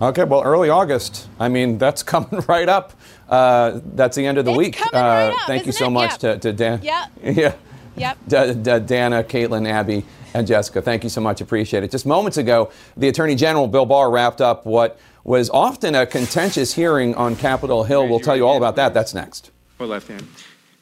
Okay, 0.00 0.24
well, 0.24 0.42
early 0.42 0.68
August. 0.68 1.28
I 1.38 1.48
mean, 1.48 1.78
that's 1.78 2.02
coming 2.12 2.40
right 2.48 2.68
up. 2.68 2.92
Uh, 3.28 3.80
that's 3.94 4.16
the 4.16 4.26
end 4.26 4.38
of 4.38 4.44
the 4.44 4.50
it's 4.52 4.58
week. 4.58 4.80
Uh, 4.82 4.90
right 4.92 5.28
up, 5.30 5.46
thank 5.46 5.66
you 5.66 5.72
so 5.72 5.86
it? 5.86 5.90
much 5.90 6.10
yep. 6.10 6.18
to, 6.20 6.38
to 6.38 6.52
Dan. 6.52 6.82
Yep. 6.82 7.10
Yeah. 7.36 7.54
Yep. 7.94 8.18
D- 8.26 8.54
D- 8.54 8.80
Dana, 8.86 9.22
Kaitlan, 9.22 9.68
Abby, 9.68 10.02
and 10.32 10.46
Jessica. 10.46 10.80
Thank 10.80 11.04
you 11.04 11.10
so 11.10 11.20
much. 11.20 11.42
Appreciate 11.42 11.84
it. 11.84 11.90
Just 11.90 12.06
moments 12.06 12.38
ago, 12.38 12.70
the 12.96 13.08
Attorney 13.08 13.34
General 13.34 13.68
Bill 13.68 13.84
Barr 13.84 14.10
wrapped 14.10 14.40
up 14.40 14.64
what 14.64 14.98
was 15.24 15.50
often 15.50 15.94
a 15.94 16.06
contentious 16.06 16.72
hearing 16.72 17.14
on 17.16 17.36
Capitol 17.36 17.84
Hill. 17.84 18.08
We'll 18.08 18.18
tell 18.18 18.34
you 18.34 18.46
all 18.46 18.56
about 18.56 18.76
that. 18.76 18.94
That's 18.94 19.12
next. 19.12 19.50
Or 19.78 19.86
left 19.86 20.08
hand. 20.08 20.26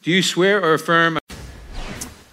Do 0.02 0.12
you 0.12 0.22
swear 0.22 0.62
or 0.64 0.74
affirm? 0.74 1.19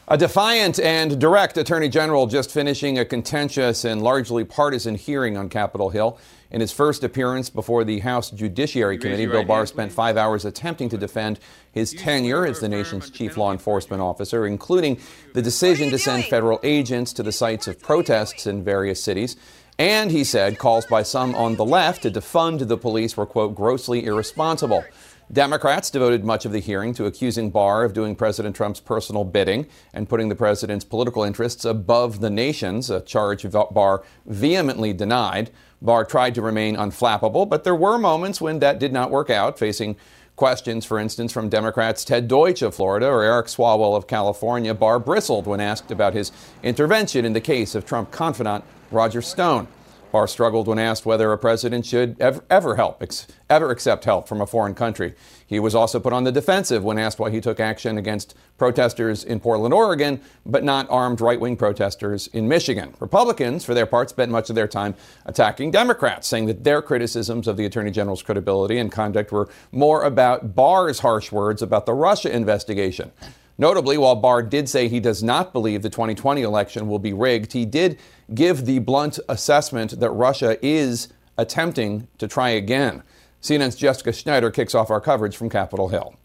A 0.10 0.18
defiant 0.18 0.80
and 0.80 1.20
direct 1.20 1.58
Attorney 1.58 1.90
General 1.90 2.28
just 2.28 2.50
finishing 2.50 2.98
a 2.98 3.04
contentious 3.04 3.84
and 3.84 4.02
largely 4.02 4.46
partisan 4.46 4.96
hearing 4.96 5.36
on 5.36 5.50
Capitol 5.50 5.90
Hill. 5.90 6.18
In 6.50 6.62
his 6.62 6.72
first 6.72 7.04
appearance 7.04 7.50
before 7.50 7.84
the 7.84 8.00
House 8.00 8.30
Judiciary 8.32 8.98
Committee, 8.98 9.26
Bill 9.26 9.44
Barr 9.44 9.66
spent 9.66 9.92
five 9.92 10.16
hours 10.16 10.46
attempting 10.46 10.88
to 10.90 10.98
defend 10.98 11.42
his 11.74 11.92
tenure 11.92 12.46
as 12.46 12.62
the 12.62 12.70
nation's 12.70 13.10
chief 13.10 13.36
law 13.36 13.52
enforcement 13.52 14.02
officer, 14.02 14.48
including 14.48 14.98
the 15.34 15.42
decision 15.42 15.90
to 15.90 16.00
send 16.00 16.24
federal 16.24 16.62
agents 16.64 17.12
to 17.12 17.22
the 17.22 17.34
sites 17.34 17.68
of 17.68 17.78
protests 17.78 18.48
in 18.48 18.64
various 18.64 19.04
cities. 19.04 19.36
And 19.78 20.10
he 20.10 20.24
said 20.24 20.58
calls 20.58 20.86
by 20.86 21.04
some 21.04 21.36
on 21.36 21.58
the 21.58 21.66
left 21.66 22.04
to 22.04 22.12
defund 22.12 22.66
the 22.66 22.78
police 22.78 23.18
were, 23.18 23.26
quote, 23.26 23.56
grossly 23.56 24.06
irresponsible. 24.06 24.86
Democrats 25.32 25.90
devoted 25.90 26.24
much 26.24 26.46
of 26.46 26.54
the 26.54 26.60
hearing 26.60 26.94
to 26.94 27.06
accusing 27.06 27.50
Barr 27.50 27.84
of 27.84 27.92
doing 27.92 28.16
President 28.16 28.56
Trump's 28.56 28.80
personal 28.80 29.26
bidding 29.26 29.68
and 29.94 30.08
putting 30.08 30.30
the 30.30 30.36
president's 30.36 30.86
political 30.86 31.22
interests 31.22 31.66
above 31.66 32.22
the 32.22 32.30
nation's, 32.30 32.90
a 32.90 33.02
charge 33.02 33.46
Barr 33.52 34.04
vehemently 34.26 34.94
denied. 34.94 35.52
Barr 35.82 36.06
tried 36.06 36.34
to 36.36 36.42
remain 36.42 36.78
unflappable, 36.78 37.48
but 37.48 37.66
there 37.66 37.76
were 37.76 37.98
moments 37.98 38.40
when 38.40 38.60
that 38.60 38.80
did 38.80 38.94
not 38.94 39.12
work 39.12 39.30
out, 39.30 39.60
facing 39.60 39.98
questions, 40.38 40.86
for 40.86 40.98
instance, 40.98 41.34
from 41.34 41.50
Democrats 41.50 42.06
Ted 42.06 42.30
Deutch 42.30 42.62
of 42.62 42.74
Florida 42.74 43.08
or 43.08 43.22
Eric 43.22 43.48
Swalwell 43.48 43.98
of 43.98 44.08
California. 44.08 44.74
Barr 44.74 44.98
bristled 44.98 45.46
when 45.46 45.60
asked 45.60 45.92
about 45.92 46.14
his 46.14 46.32
intervention 46.64 47.26
in 47.26 47.34
the 47.34 47.42
case 47.42 47.76
of 47.76 47.86
Trump 47.86 48.12
confidant 48.12 48.64
Roger 48.92 49.22
Stone. 49.22 49.68
Barr 50.12 50.28
struggled 50.28 50.68
when 50.68 50.80
asked 50.80 51.06
whether 51.06 51.32
a 51.32 51.38
president 51.38 51.86
should 51.86 52.16
ever, 52.20 52.44
ever 52.50 52.76
help, 52.76 53.04
ex, 53.04 53.28
ever 53.50 53.72
accept 53.72 54.06
help 54.06 54.28
from 54.28 54.42
a 54.42 54.48
foreign 54.48 54.74
country. 54.74 55.14
He 55.46 55.60
was 55.60 55.76
also 55.76 56.00
put 56.00 56.14
on 56.14 56.24
the 56.24 56.32
defensive 56.32 56.84
when 56.84 56.98
asked 56.98 57.20
why 57.20 57.30
he 57.30 57.42
took 57.42 57.60
action 57.60 57.98
against 57.98 58.36
protesters 58.58 59.24
in 59.24 59.40
Portland, 59.40 59.74
Oregon, 59.74 60.22
but 60.46 60.64
not 60.64 60.90
armed 60.90 61.22
right-wing 61.22 61.58
protesters 61.58 62.28
in 62.28 62.48
Michigan. 62.48 62.94
Republicans, 63.00 63.66
for 63.66 63.74
their 63.74 63.86
part, 63.86 64.10
spent 64.10 64.32
much 64.32 64.50
of 64.50 64.56
their 64.56 64.68
time 64.68 64.96
attacking 65.26 65.72
Democrats, 65.72 66.28
saying 66.28 66.46
that 66.46 66.64
their 66.64 66.82
criticisms 66.82 67.48
of 67.48 67.58
the 67.58 67.66
attorney 67.66 67.92
general's 67.92 68.24
credibility 68.24 68.78
and 68.78 68.92
conduct 68.92 69.32
were 69.32 69.50
more 69.72 70.04
about 70.04 70.56
Barr's 70.56 71.00
harsh 71.00 71.32
words 71.32 71.62
about 71.62 71.86
the 71.86 71.94
Russia 71.94 72.34
investigation. 72.34 73.12
Notably, 73.60 73.98
while 73.98 74.16
Barr 74.16 74.44
did 74.44 74.70
say 74.70 74.88
he 74.88 75.00
does 75.00 75.24
not 75.24 75.52
believe 75.52 75.82
the 75.82 75.90
2020 75.90 76.44
election 76.44 76.88
will 76.88 77.00
be 77.00 77.14
rigged, 77.14 77.54
he 77.54 77.66
did 77.66 77.98
give 78.34 78.66
the 78.66 78.80
blunt 78.80 79.20
assessment 79.30 80.00
that 80.00 80.12
Russia 80.12 80.58
is 80.66 81.10
attempting 81.38 82.08
to 82.18 82.28
try 82.28 82.50
again. 82.50 83.04
CNN's 83.42 83.76
Jessica 83.76 84.12
Schneider 84.12 84.52
kicks 84.52 84.76
off 84.76 84.90
our 84.90 85.02
coverage 85.02 85.38
from 85.38 85.50
Capitol 85.50 85.90
Hill. 85.90 86.16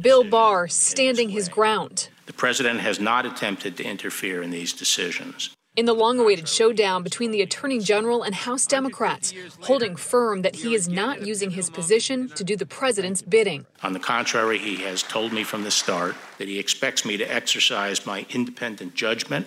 Bill 0.00 0.24
Barr 0.24 0.66
standing 0.68 1.28
his 1.28 1.48
ground. 1.48 2.08
The 2.26 2.32
president 2.32 2.80
has 2.80 2.98
not 2.98 3.26
attempted 3.26 3.76
to 3.76 3.84
interfere 3.84 4.42
in 4.42 4.50
these 4.50 4.72
decisions 4.72 5.54
in 5.76 5.86
the 5.86 5.94
long 5.94 6.20
awaited 6.20 6.48
showdown 6.48 7.02
between 7.02 7.32
the 7.32 7.42
Attorney 7.42 7.80
General 7.80 8.22
and 8.22 8.34
House 8.34 8.66
Democrats, 8.66 9.34
holding 9.62 9.96
firm 9.96 10.42
that 10.42 10.56
he 10.56 10.74
is 10.74 10.88
not 10.88 11.26
using 11.26 11.50
his 11.50 11.68
position 11.68 12.28
to 12.30 12.44
do 12.44 12.56
the 12.56 12.66
president's 12.66 13.22
bidding. 13.22 13.66
On 13.82 13.92
the 13.92 13.98
contrary, 13.98 14.58
he 14.58 14.76
has 14.76 15.02
told 15.02 15.32
me 15.32 15.42
from 15.42 15.64
the 15.64 15.70
start 15.70 16.14
that 16.38 16.46
he 16.46 16.58
expects 16.58 17.04
me 17.04 17.16
to 17.16 17.24
exercise 17.24 18.06
my 18.06 18.24
independent 18.30 18.94
judgment 18.94 19.46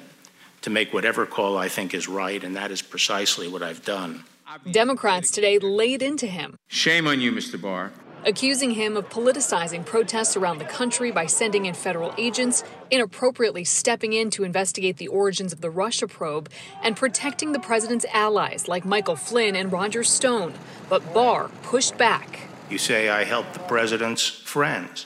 to 0.67 0.73
make 0.73 0.93
whatever 0.93 1.25
call 1.25 1.57
I 1.57 1.69
think 1.69 1.93
is 1.93 2.09
right, 2.09 2.43
and 2.43 2.57
that 2.57 2.71
is 2.71 2.81
precisely 2.81 3.47
what 3.47 3.63
I've 3.63 3.85
done. 3.85 4.25
Democrats 4.69 5.31
today 5.31 5.59
laid 5.59 6.01
into 6.01 6.27
him. 6.27 6.57
Shame 6.67 7.07
on 7.07 7.21
you, 7.21 7.31
Mr. 7.31 7.59
Barr 7.59 7.93
accusing 8.25 8.71
him 8.71 8.97
of 8.97 9.07
politicizing 9.07 9.85
protests 9.85 10.35
around 10.35 10.57
the 10.57 10.65
country 10.65 11.11
by 11.11 11.25
sending 11.25 11.65
in 11.65 11.73
federal 11.73 12.13
agents, 12.17 12.61
inappropriately 12.91 13.63
stepping 13.63 14.11
in 14.11 14.29
to 14.29 14.43
investigate 14.43 14.97
the 14.97 15.07
origins 15.07 15.53
of 15.53 15.61
the 15.61 15.69
Russia 15.69 16.07
probe, 16.07 16.49
and 16.83 16.97
protecting 16.97 17.53
the 17.53 17.59
president's 17.59 18.05
allies 18.11 18.67
like 18.67 18.83
Michael 18.83 19.15
Flynn 19.15 19.55
and 19.55 19.71
Roger 19.71 20.03
Stone. 20.03 20.53
But 20.89 21.13
Barr 21.13 21.49
pushed 21.63 21.97
back. 21.97 22.41
You 22.69 22.77
say 22.77 23.07
I 23.07 23.23
helped 23.23 23.53
the 23.53 23.59
president's 23.59 24.27
friends. 24.27 25.05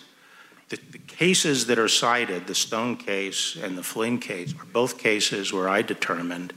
Cases 1.22 1.68
that 1.68 1.78
are 1.78 1.88
cited, 1.88 2.48
the 2.48 2.56
Stone 2.56 2.96
case 2.96 3.56
and 3.56 3.78
the 3.78 3.84
Flynn 3.84 4.18
case, 4.18 4.56
are 4.60 4.66
both 4.66 4.98
cases 4.98 5.54
where 5.54 5.70
I 5.70 5.84
determined 5.84 6.52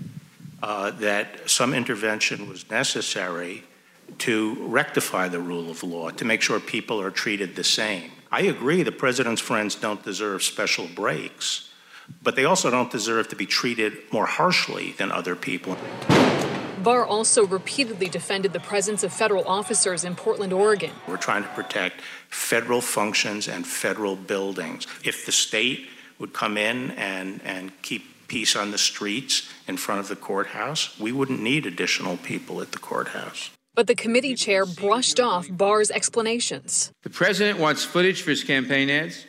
uh, 0.63 0.91
that 0.93 1.51
some 1.51 1.75
intervention 1.75 2.49
was 2.49 2.71
necessary 2.71 3.65
to 4.21 4.57
rectify 4.67 5.29
the 5.29 5.39
rule 5.39 5.71
of 5.71 5.83
law, 5.83 6.09
to 6.09 6.25
make 6.25 6.41
sure 6.41 6.59
people 6.61 6.99
are 6.99 7.11
treated 7.11 7.57
the 7.57 7.63
same. 7.63 8.11
I 8.33 8.45
agree 8.45 8.83
the 8.83 8.91
president's 8.91 9.43
friends 9.43 9.75
don't 9.75 10.03
deserve 10.03 10.43
special 10.43 10.87
breaks, 10.87 11.69
but 12.23 12.35
they 12.35 12.47
also 12.47 12.71
don't 12.71 12.91
deserve 12.91 13.29
to 13.29 13.37
be 13.37 13.45
treated 13.45 14.11
more 14.15 14.25
harshly 14.25 14.93
than 14.93 15.13
other 15.13 15.37
people. 15.37 15.77
Barr 16.85 17.07
also 17.07 17.47
repeatedly 17.47 18.09
defended 18.09 18.53
the 18.53 18.61
presence 18.61 19.03
of 19.03 19.13
federal 19.13 19.49
officers 19.49 20.05
in 20.05 20.15
Portland, 20.15 20.53
Oregon. 20.53 20.91
We're 21.09 21.17
trying 21.17 21.43
to 21.43 21.49
protect 21.49 22.03
federal 22.29 22.83
functions 22.83 23.49
and 23.49 23.67
federal 23.67 24.17
buildings. 24.17 24.87
If 25.03 25.25
the 25.25 25.33
state 25.33 25.89
would 26.19 26.35
come 26.35 26.59
in 26.59 26.91
and, 26.93 27.41
and 27.43 27.73
keep 27.81 28.29
peace 28.29 28.55
on 28.55 28.71
the 28.71 28.79
streets 28.79 29.51
in 29.67 29.79
front 29.79 30.01
of 30.01 30.09
the 30.09 30.17
courthouse, 30.17 30.99
we 31.01 31.11
wouldn't 31.11 31.41
need 31.41 31.65
additional 31.65 32.19
people 32.19 32.61
at 32.61 32.73
the 32.73 32.79
courthouse. 32.79 33.51
But 33.75 33.87
the 33.87 33.95
committee 33.95 34.35
chair 34.35 34.67
brushed 34.67 35.19
off 35.19 35.49
Barr's 35.51 35.91
explanations. 35.91 36.93
The 37.03 37.11
president 37.11 37.59
wants 37.59 37.83
footage 37.83 38.21
for 38.23 38.31
his 38.31 38.45
campaign 38.45 38.91
ads, 38.91 39.25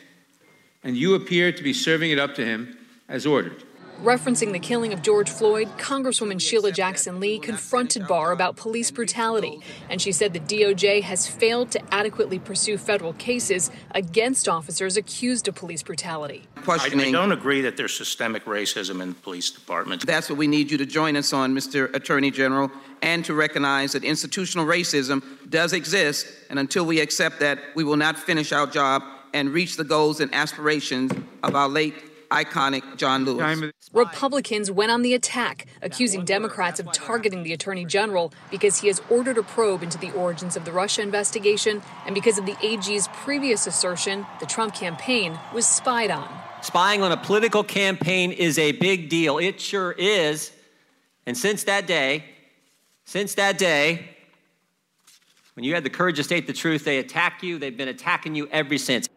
and 0.84 0.94
you 0.94 1.14
appear 1.14 1.52
to 1.52 1.62
be 1.62 1.72
serving 1.72 2.10
it 2.10 2.18
up 2.18 2.34
to 2.34 2.44
him 2.44 2.76
as 3.08 3.24
ordered. 3.26 3.64
Referencing 4.02 4.52
the 4.52 4.58
killing 4.58 4.92
of 4.92 5.00
George 5.00 5.30
Floyd, 5.30 5.68
Congresswoman 5.78 6.38
Sheila 6.38 6.70
Jackson 6.70 7.18
Lee 7.18 7.38
confronted 7.38 8.06
Barr 8.06 8.30
about 8.30 8.54
police 8.54 8.90
brutality, 8.90 9.58
and 9.88 10.02
she 10.02 10.12
said 10.12 10.34
the 10.34 10.40
DOJ 10.40 11.00
has 11.00 11.26
failed 11.26 11.70
to 11.70 11.94
adequately 11.94 12.38
pursue 12.38 12.76
federal 12.76 13.14
cases 13.14 13.70
against 13.92 14.48
officers 14.48 14.98
accused 14.98 15.48
of 15.48 15.54
police 15.54 15.82
brutality. 15.82 16.46
Questioning. 16.56 17.08
I, 17.08 17.18
don't 17.18 17.32
agree 17.32 17.62
that 17.62 17.78
there's 17.78 17.96
systemic 17.96 18.44
racism 18.44 19.00
in 19.00 19.10
the 19.10 19.14
police 19.14 19.50
department. 19.50 20.06
That's 20.06 20.28
what 20.28 20.36
we 20.36 20.46
need 20.46 20.70
you 20.70 20.76
to 20.76 20.86
join 20.86 21.16
us 21.16 21.32
on, 21.32 21.54
Mr. 21.54 21.92
Attorney 21.94 22.30
General, 22.30 22.70
and 23.00 23.24
to 23.24 23.32
recognize 23.32 23.92
that 23.92 24.04
institutional 24.04 24.66
racism 24.66 25.22
does 25.48 25.72
exist, 25.72 26.26
and 26.50 26.58
until 26.58 26.84
we 26.84 27.00
accept 27.00 27.40
that, 27.40 27.60
we 27.74 27.82
will 27.82 27.96
not 27.96 28.18
finish 28.18 28.52
our 28.52 28.66
job 28.66 29.02
and 29.32 29.50
reach 29.50 29.76
the 29.76 29.84
goals 29.84 30.20
and 30.20 30.32
aspirations 30.34 31.12
of 31.42 31.54
our 31.54 31.68
late 31.68 32.05
iconic 32.30 32.96
John 32.96 33.24
Lewis. 33.24 33.72
Republicans 33.92 34.70
went 34.70 34.90
on 34.90 35.02
the 35.02 35.14
attack, 35.14 35.66
accusing 35.82 36.24
Democrats 36.24 36.80
of 36.80 36.92
targeting 36.92 37.42
the 37.42 37.52
Attorney 37.52 37.84
General 37.84 38.32
because 38.50 38.78
he 38.78 38.88
has 38.88 39.00
ordered 39.10 39.38
a 39.38 39.42
probe 39.42 39.82
into 39.82 39.98
the 39.98 40.10
origins 40.12 40.56
of 40.56 40.64
the 40.64 40.72
Russia 40.72 41.02
investigation 41.02 41.82
and 42.04 42.14
because 42.14 42.38
of 42.38 42.46
the 42.46 42.56
AG's 42.62 43.08
previous 43.08 43.66
assertion 43.66 44.26
the 44.40 44.46
Trump 44.46 44.74
campaign 44.74 45.38
was 45.54 45.66
spied 45.66 46.10
on. 46.10 46.28
Spying 46.62 47.02
on 47.02 47.12
a 47.12 47.16
political 47.16 47.62
campaign 47.62 48.32
is 48.32 48.58
a 48.58 48.72
big 48.72 49.08
deal. 49.08 49.38
It 49.38 49.60
sure 49.60 49.92
is. 49.92 50.52
And 51.26 51.36
since 51.36 51.64
that 51.64 51.86
day, 51.86 52.24
since 53.04 53.34
that 53.34 53.58
day, 53.58 54.16
when 55.54 55.64
you 55.64 55.74
had 55.74 55.84
the 55.84 55.90
courage 55.90 56.16
to 56.16 56.24
state 56.24 56.46
the 56.46 56.52
truth, 56.52 56.84
they 56.84 56.98
attack 56.98 57.42
you. 57.42 57.58
They've 57.58 57.76
been 57.76 57.88
attacking 57.88 58.34
you 58.34 58.48
ever 58.48 58.76
since. 58.78 59.08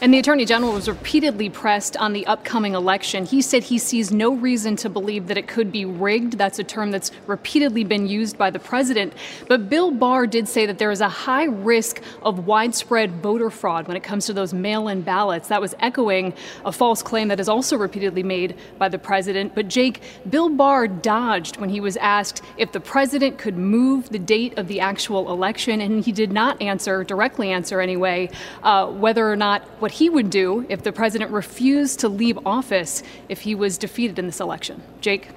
And 0.00 0.14
the 0.14 0.20
Attorney 0.20 0.44
General 0.44 0.74
was 0.74 0.88
repeatedly 0.88 1.50
pressed 1.50 1.96
on 1.96 2.12
the 2.12 2.24
upcoming 2.28 2.74
election. 2.74 3.26
He 3.26 3.42
said 3.42 3.64
he 3.64 3.78
sees 3.78 4.12
no 4.12 4.32
reason 4.32 4.76
to 4.76 4.88
believe 4.88 5.26
that 5.26 5.36
it 5.36 5.48
could 5.48 5.72
be 5.72 5.84
rigged. 5.84 6.38
That's 6.38 6.60
a 6.60 6.64
term 6.64 6.92
that's 6.92 7.10
repeatedly 7.26 7.82
been 7.82 8.06
used 8.06 8.38
by 8.38 8.50
the 8.50 8.60
president. 8.60 9.12
But 9.48 9.68
Bill 9.68 9.90
Barr 9.90 10.28
did 10.28 10.46
say 10.46 10.66
that 10.66 10.78
there 10.78 10.92
is 10.92 11.00
a 11.00 11.08
high 11.08 11.46
risk 11.46 12.00
of 12.22 12.46
widespread 12.46 13.10
voter 13.14 13.50
fraud 13.50 13.88
when 13.88 13.96
it 13.96 14.04
comes 14.04 14.26
to 14.26 14.32
those 14.32 14.54
mail 14.54 14.86
in 14.86 15.02
ballots. 15.02 15.48
That 15.48 15.60
was 15.60 15.74
echoing 15.80 16.32
a 16.64 16.70
false 16.70 17.02
claim 17.02 17.26
that 17.26 17.40
is 17.40 17.48
also 17.48 17.76
repeatedly 17.76 18.22
made 18.22 18.54
by 18.78 18.88
the 18.88 19.00
president. 19.00 19.56
But 19.56 19.66
Jake, 19.66 20.00
Bill 20.30 20.48
Barr 20.48 20.86
dodged 20.86 21.56
when 21.56 21.70
he 21.70 21.80
was 21.80 21.96
asked 21.96 22.40
if 22.56 22.70
the 22.70 22.80
president 22.80 23.38
could 23.38 23.58
move 23.58 24.10
the 24.10 24.20
date 24.20 24.56
of 24.58 24.68
the 24.68 24.78
actual 24.78 25.32
election, 25.32 25.80
and 25.80 26.04
he 26.04 26.12
did 26.12 26.30
not 26.30 26.62
answer, 26.62 27.02
directly 27.02 27.50
answer 27.50 27.80
anyway, 27.80 28.30
uh, 28.62 28.86
whether 28.86 29.28
or 29.28 29.34
not 29.34 29.62
what 29.80 29.87
he 29.90 30.10
would 30.10 30.30
do 30.30 30.66
if 30.68 30.82
the 30.82 30.92
president 30.92 31.30
refused 31.30 32.00
to 32.00 32.08
leave 32.08 32.38
office 32.46 33.02
if 33.28 33.40
he 33.40 33.54
was 33.54 33.78
defeated 33.78 34.18
in 34.18 34.26
this 34.26 34.40
election. 34.40 34.82
Jake? 35.00 35.28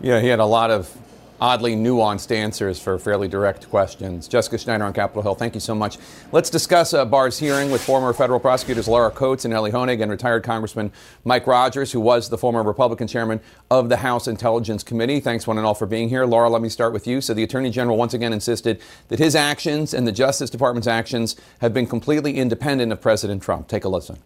Yeah, 0.00 0.20
he 0.20 0.28
had 0.28 0.40
a 0.40 0.46
lot 0.46 0.70
of 0.70 0.96
oddly 1.40 1.76
nuanced 1.76 2.34
answers 2.34 2.80
for 2.80 2.98
fairly 2.98 3.28
direct 3.28 3.68
questions. 3.68 4.28
Jessica 4.28 4.58
Schneider 4.58 4.84
on 4.84 4.92
Capitol 4.92 5.22
Hill, 5.22 5.34
thank 5.34 5.54
you 5.54 5.60
so 5.60 5.74
much. 5.74 5.98
Let's 6.32 6.50
discuss 6.50 6.94
uh, 6.94 7.04
Barr's 7.04 7.38
hearing 7.38 7.70
with 7.70 7.82
former 7.82 8.12
federal 8.12 8.40
prosecutors 8.40 8.88
Laura 8.88 9.10
Coates 9.10 9.44
and 9.44 9.52
Elie 9.52 9.70
Honig 9.70 10.00
and 10.00 10.10
retired 10.10 10.42
Congressman 10.42 10.92
Mike 11.24 11.46
Rogers, 11.46 11.92
who 11.92 12.00
was 12.00 12.28
the 12.28 12.38
former 12.38 12.62
Republican 12.62 13.06
chairman 13.06 13.40
of 13.70 13.88
the 13.88 13.98
House 13.98 14.28
Intelligence 14.28 14.82
Committee. 14.82 15.20
Thanks, 15.20 15.46
one 15.46 15.58
and 15.58 15.66
all, 15.66 15.74
for 15.74 15.86
being 15.86 16.08
here. 16.08 16.24
Laura, 16.24 16.48
let 16.48 16.62
me 16.62 16.68
start 16.68 16.92
with 16.92 17.06
you. 17.06 17.20
So, 17.20 17.34
the 17.34 17.42
Attorney 17.42 17.70
General 17.70 17.96
once 17.96 18.14
again 18.14 18.32
insisted 18.32 18.80
that 19.08 19.18
his 19.18 19.34
actions 19.34 19.92
and 19.92 20.06
the 20.06 20.12
Justice 20.12 20.50
Department's 20.50 20.88
actions 20.88 21.36
have 21.60 21.74
been 21.74 21.86
completely 21.86 22.38
independent 22.38 22.92
of 22.92 23.00
President 23.00 23.42
Trump. 23.42 23.68
Take 23.68 23.84
a 23.84 23.88
listen. 23.88 24.18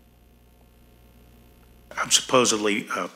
I'm 1.97 2.11
supposedly 2.11 2.87
uh, 2.97 3.09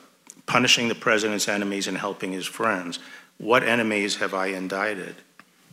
punishing 0.46 0.88
the 0.88 0.94
president's 0.94 1.48
enemies 1.48 1.86
and 1.86 1.96
helping 1.96 2.32
his 2.32 2.46
friends. 2.46 2.98
What 3.44 3.62
enemies 3.62 4.16
have 4.16 4.32
I 4.32 4.46
indicted? 4.46 5.16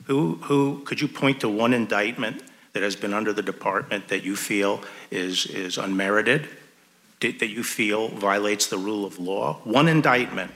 Who, 0.08 0.36
who 0.42 0.82
could 0.84 1.00
you 1.00 1.08
point 1.08 1.40
to 1.40 1.48
one 1.48 1.74
indictment 1.74 2.44
that 2.74 2.84
has 2.84 2.98
been 2.98 3.13
under 3.13 3.32
the 3.32 3.42
department 3.42 4.10
that 4.10 4.25
you 4.25 4.36
feel 4.36 4.82
is, 5.10 5.46
is 5.46 5.78
unmerited, 5.78 6.50
that 7.22 7.48
you 7.48 7.63
feel 7.63 8.10
violates 8.10 8.68
the 8.68 8.78
rule 8.78 9.06
of 9.06 9.20
law? 9.20 9.62
One 9.63 9.88
indictment. 9.88 10.51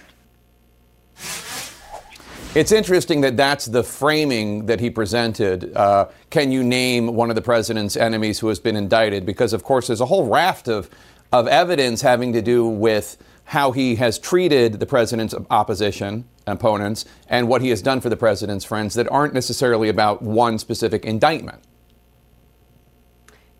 It's 2.54 2.74
interesting 2.74 3.22
that 3.22 3.38
that's 3.38 3.68
the 3.68 3.84
framing 3.84 4.66
that 4.66 4.82
he 4.82 4.90
presented. 4.90 5.74
Uh, 5.74 6.10
can 6.32 6.52
you 6.52 6.66
name 6.66 7.16
one 7.16 7.30
of 7.30 7.38
the 7.38 7.42
president's 7.42 7.96
enemies 7.96 8.40
who 8.40 8.50
has 8.50 8.60
been 8.60 8.76
indicted? 8.76 9.26
Because, 9.26 9.54
of 9.54 9.64
course, 9.64 9.88
there's 9.88 10.02
a 10.02 10.06
whole 10.06 10.28
raft 10.28 10.68
of, 10.68 10.90
of 11.32 11.48
evidence 11.48 12.02
having 12.02 12.34
to 12.34 12.42
do 12.42 12.68
with 12.68 13.16
how 13.46 13.72
he 13.72 13.96
has 13.96 14.20
treated 14.20 14.80
the 14.80 14.86
president's 14.86 15.36
opposition 15.50 16.26
opponents 16.48 17.06
and 17.30 17.48
what 17.48 17.62
he 17.62 17.70
has 17.70 17.82
done 17.82 18.02
for 18.02 18.10
the 18.10 18.18
president's 18.18 18.66
friends 18.66 18.94
that 18.96 19.10
aren't 19.12 19.34
necessarily 19.34 19.90
about 19.90 20.22
one 20.22 20.58
specific 20.58 21.06
indictment. 21.06 21.62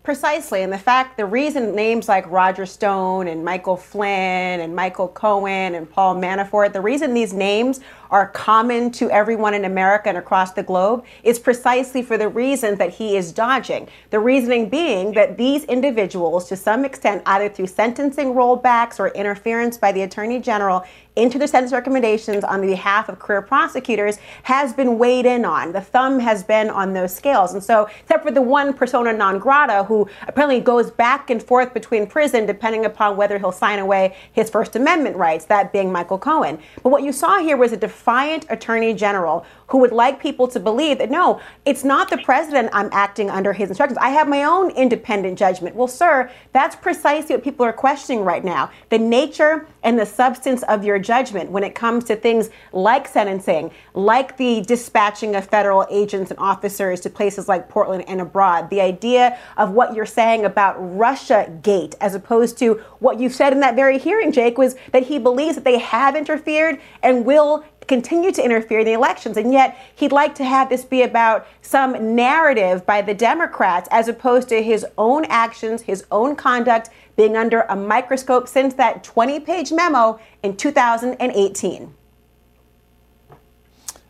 Precisely. 0.06 0.62
And 0.62 0.72
the 0.72 0.78
fact, 0.78 1.16
the 1.16 1.26
reason 1.26 1.74
names 1.74 2.08
like 2.08 2.30
Roger 2.30 2.64
Stone 2.64 3.26
and 3.26 3.44
Michael 3.44 3.76
Flynn 3.76 4.60
and 4.60 4.72
Michael 4.72 5.08
Cohen 5.08 5.74
and 5.74 5.90
Paul 5.90 6.14
Manafort, 6.14 6.72
the 6.72 6.80
reason 6.80 7.12
these 7.12 7.32
names 7.32 7.80
are 8.08 8.28
common 8.28 8.92
to 8.92 9.10
everyone 9.10 9.52
in 9.52 9.64
America 9.64 10.08
and 10.08 10.16
across 10.16 10.52
the 10.52 10.62
globe 10.62 11.04
is 11.24 11.40
precisely 11.40 12.02
for 12.02 12.16
the 12.16 12.28
reason 12.28 12.76
that 12.76 12.90
he 12.90 13.16
is 13.16 13.32
dodging. 13.32 13.88
The 14.10 14.20
reasoning 14.20 14.68
being 14.68 15.10
that 15.14 15.36
these 15.36 15.64
individuals, 15.64 16.48
to 16.50 16.56
some 16.56 16.84
extent, 16.84 17.24
either 17.26 17.48
through 17.48 17.66
sentencing 17.66 18.28
rollbacks 18.28 19.00
or 19.00 19.08
interference 19.08 19.76
by 19.76 19.90
the 19.90 20.02
Attorney 20.02 20.38
General 20.38 20.84
into 21.16 21.38
the 21.38 21.48
sentence 21.48 21.72
recommendations 21.72 22.44
on 22.44 22.60
behalf 22.60 23.08
of 23.08 23.18
career 23.18 23.42
prosecutors, 23.42 24.18
has 24.44 24.72
been 24.72 24.98
weighed 24.98 25.26
in 25.26 25.44
on. 25.44 25.72
The 25.72 25.80
thumb 25.80 26.18
has 26.20 26.44
been 26.44 26.70
on 26.70 26.92
those 26.92 27.14
scales. 27.14 27.54
And 27.54 27.62
so, 27.62 27.88
except 28.02 28.24
for 28.24 28.30
the 28.30 28.42
one 28.42 28.72
persona 28.72 29.12
non 29.12 29.38
grata 29.38 29.84
who 29.84 30.08
apparently 30.28 30.60
goes 30.60 30.90
back 30.90 31.30
and 31.30 31.42
forth 31.42 31.72
between 31.74 32.06
prison 32.06 32.46
depending 32.46 32.84
upon 32.84 33.16
whether 33.16 33.38
he'll 33.38 33.52
sign 33.52 33.78
away 33.78 34.14
his 34.32 34.50
First 34.50 34.76
Amendment 34.76 35.16
rights, 35.16 35.46
that 35.46 35.72
being 35.72 35.90
Michael 35.90 36.18
Cohen. 36.18 36.58
But 36.82 36.90
what 36.90 37.02
you 37.02 37.12
saw 37.12 37.38
here 37.38 37.56
was 37.56 37.72
a 37.72 37.76
defiant 37.76 38.46
attorney 38.50 38.94
general 38.94 39.46
who 39.68 39.78
would 39.78 39.92
like 39.92 40.20
people 40.20 40.46
to 40.48 40.60
believe 40.60 40.98
that 40.98 41.10
no, 41.10 41.40
it's 41.64 41.82
not 41.82 42.10
the 42.10 42.18
president 42.18 42.70
I'm 42.72 42.88
acting 42.92 43.30
under 43.30 43.52
his 43.52 43.68
instructions. 43.68 43.98
I 43.98 44.10
have 44.10 44.28
my 44.28 44.44
own 44.44 44.70
independent 44.70 45.38
judgment. 45.38 45.74
Well, 45.74 45.88
sir, 45.88 46.30
that's 46.52 46.76
precisely 46.76 47.34
what 47.34 47.42
people 47.42 47.64
are 47.66 47.72
questioning 47.72 48.22
right 48.22 48.44
now. 48.44 48.70
The 48.90 48.98
nature 48.98 49.66
and 49.82 49.98
the 49.98 50.06
substance 50.06 50.62
of 50.64 50.84
your 50.84 50.98
judgment 51.06 51.50
when 51.50 51.62
it 51.62 51.74
comes 51.74 52.04
to 52.04 52.16
things 52.16 52.50
like 52.72 53.06
sentencing, 53.06 53.70
like 53.94 54.36
the 54.36 54.60
dispatching 54.62 55.36
of 55.36 55.46
federal 55.46 55.86
agents 55.90 56.30
and 56.30 56.38
officers 56.40 57.00
to 57.00 57.10
places 57.10 57.48
like 57.48 57.68
Portland 57.68 58.04
and 58.08 58.20
abroad. 58.20 58.68
The 58.68 58.80
idea 58.80 59.38
of 59.56 59.70
what 59.70 59.94
you're 59.94 60.04
saying 60.04 60.44
about 60.44 60.74
Russia 60.78 61.50
Gate, 61.62 61.94
as 62.00 62.14
opposed 62.14 62.58
to 62.58 62.74
what 62.98 63.20
you 63.20 63.30
said 63.30 63.52
in 63.52 63.60
that 63.60 63.76
very 63.76 63.98
hearing, 63.98 64.32
Jake, 64.32 64.58
was 64.58 64.74
that 64.92 65.04
he 65.04 65.18
believes 65.18 65.54
that 65.54 65.64
they 65.64 65.78
have 65.78 66.16
interfered 66.16 66.80
and 67.02 67.24
will 67.24 67.64
continue 67.86 68.32
to 68.32 68.44
interfere 68.44 68.80
in 68.80 68.86
the 68.86 68.92
elections. 68.92 69.36
And 69.36 69.52
yet 69.52 69.76
he'd 69.94 70.12
like 70.12 70.34
to 70.36 70.44
have 70.44 70.68
this 70.68 70.84
be 70.84 71.02
about 71.02 71.46
some 71.62 72.14
narrative 72.14 72.84
by 72.86 73.02
the 73.02 73.14
Democrats 73.14 73.88
as 73.90 74.08
opposed 74.08 74.48
to 74.48 74.62
his 74.62 74.86
own 74.98 75.24
actions, 75.26 75.82
his 75.82 76.04
own 76.10 76.36
conduct 76.36 76.90
being 77.16 77.36
under 77.36 77.62
a 77.62 77.76
microscope 77.76 78.48
since 78.48 78.74
that 78.74 79.02
20 79.02 79.40
page 79.40 79.72
memo 79.72 80.20
in 80.42 80.56
2018. 80.56 81.94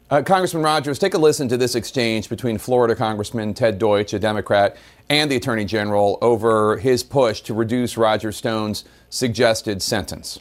Uh, 0.08 0.22
Congressman 0.22 0.62
Rogers, 0.62 1.00
take 1.00 1.14
a 1.14 1.18
listen 1.18 1.48
to 1.48 1.56
this 1.56 1.74
exchange 1.74 2.28
between 2.28 2.58
Florida 2.58 2.94
Congressman 2.94 3.54
Ted 3.54 3.80
Deutch, 3.80 4.12
a 4.12 4.20
Democrat, 4.20 4.76
and 5.08 5.28
the 5.28 5.34
Attorney 5.34 5.64
General 5.64 6.16
over 6.22 6.76
his 6.76 7.02
push 7.02 7.40
to 7.40 7.54
reduce 7.54 7.96
Roger 7.96 8.30
Stone's 8.30 8.84
suggested 9.10 9.82
sentence. 9.82 10.38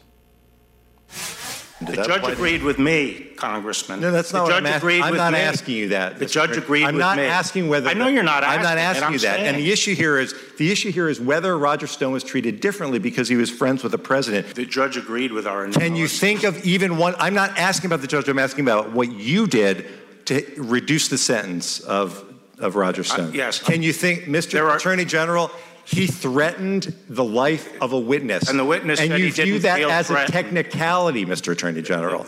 The 1.80 1.92
judge 1.96 2.26
agreed 2.26 2.62
with 2.62 2.78
me, 2.78 3.26
Congressman. 3.36 4.00
No, 4.00 4.10
that's 4.10 4.32
not 4.32 4.46
the 4.46 4.52
what 4.54 4.64
judge 4.64 4.72
I'm 4.72 4.78
agreed 4.78 5.02
I'm 5.02 5.14
not 5.14 5.34
me. 5.34 5.40
asking 5.40 5.74
you 5.76 5.88
that. 5.88 6.18
The 6.18 6.24
Mr. 6.24 6.30
judge 6.30 6.56
agreed 6.56 6.84
I'm 6.84 6.94
with 6.94 7.00
not 7.00 7.18
me. 7.18 7.24
asking 7.24 7.68
whether. 7.68 7.90
I 7.90 7.92
know 7.92 8.06
you're 8.06 8.22
not 8.22 8.42
asking. 8.44 8.58
I'm 8.58 8.64
not 8.64 8.78
asking, 8.78 9.02
asking 9.04 9.20
you 9.20 9.28
I'm 9.28 9.42
that. 9.44 9.46
And 9.54 9.58
the 9.58 9.70
issue 9.70 9.94
here 9.94 10.18
is 10.18 10.34
the 10.56 10.72
issue 10.72 10.90
here 10.90 11.06
is 11.06 11.20
whether 11.20 11.56
Roger 11.58 11.86
Stone 11.86 12.12
was 12.14 12.24
treated 12.24 12.60
differently 12.60 12.98
because 12.98 13.28
he 13.28 13.36
was 13.36 13.50
friends 13.50 13.82
with 13.82 13.92
the 13.92 13.98
president. 13.98 14.54
The 14.54 14.64
judge 14.64 14.96
agreed 14.96 15.32
with 15.32 15.46
our 15.46 15.68
Can 15.68 15.96
you 15.96 16.08
think 16.08 16.44
of 16.44 16.64
even 16.64 16.96
one? 16.96 17.14
I'm 17.18 17.34
not 17.34 17.58
asking 17.58 17.88
about 17.88 18.00
the 18.00 18.06
judge. 18.06 18.26
I'm 18.28 18.38
asking 18.38 18.64
about 18.64 18.92
what 18.92 19.12
you 19.12 19.46
did 19.46 19.86
to 20.26 20.46
reduce 20.56 21.08
the 21.08 21.18
sentence 21.18 21.80
of 21.80 22.24
of 22.58 22.74
Roger 22.74 23.04
Stone. 23.04 23.34
yes. 23.34 23.58
Can 23.62 23.82
you 23.82 23.92
think, 23.92 24.24
Mr. 24.24 24.74
Attorney 24.74 25.04
General? 25.04 25.50
He 25.86 26.06
threatened 26.08 26.94
the 27.08 27.22
life 27.24 27.72
of 27.80 27.92
a 27.92 27.98
witness, 27.98 28.48
And 28.48 28.58
the 28.58 28.64
witness 28.64 29.00
and 29.00 29.10
said 29.10 29.18
you 29.20 29.26
he 29.26 29.30
view 29.30 29.44
didn't 29.44 29.62
that 29.62 29.76
feel 29.78 29.90
as 29.90 30.08
threatened. 30.08 30.28
a 30.28 30.32
technicality, 30.32 31.24
Mr. 31.24 31.52
Attorney 31.52 31.80
General. 31.80 32.26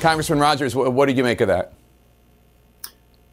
Congressman 0.00 0.38
Rogers, 0.38 0.76
what 0.76 1.06
did 1.06 1.16
you 1.16 1.24
make 1.24 1.40
of 1.40 1.48
that? 1.48 1.72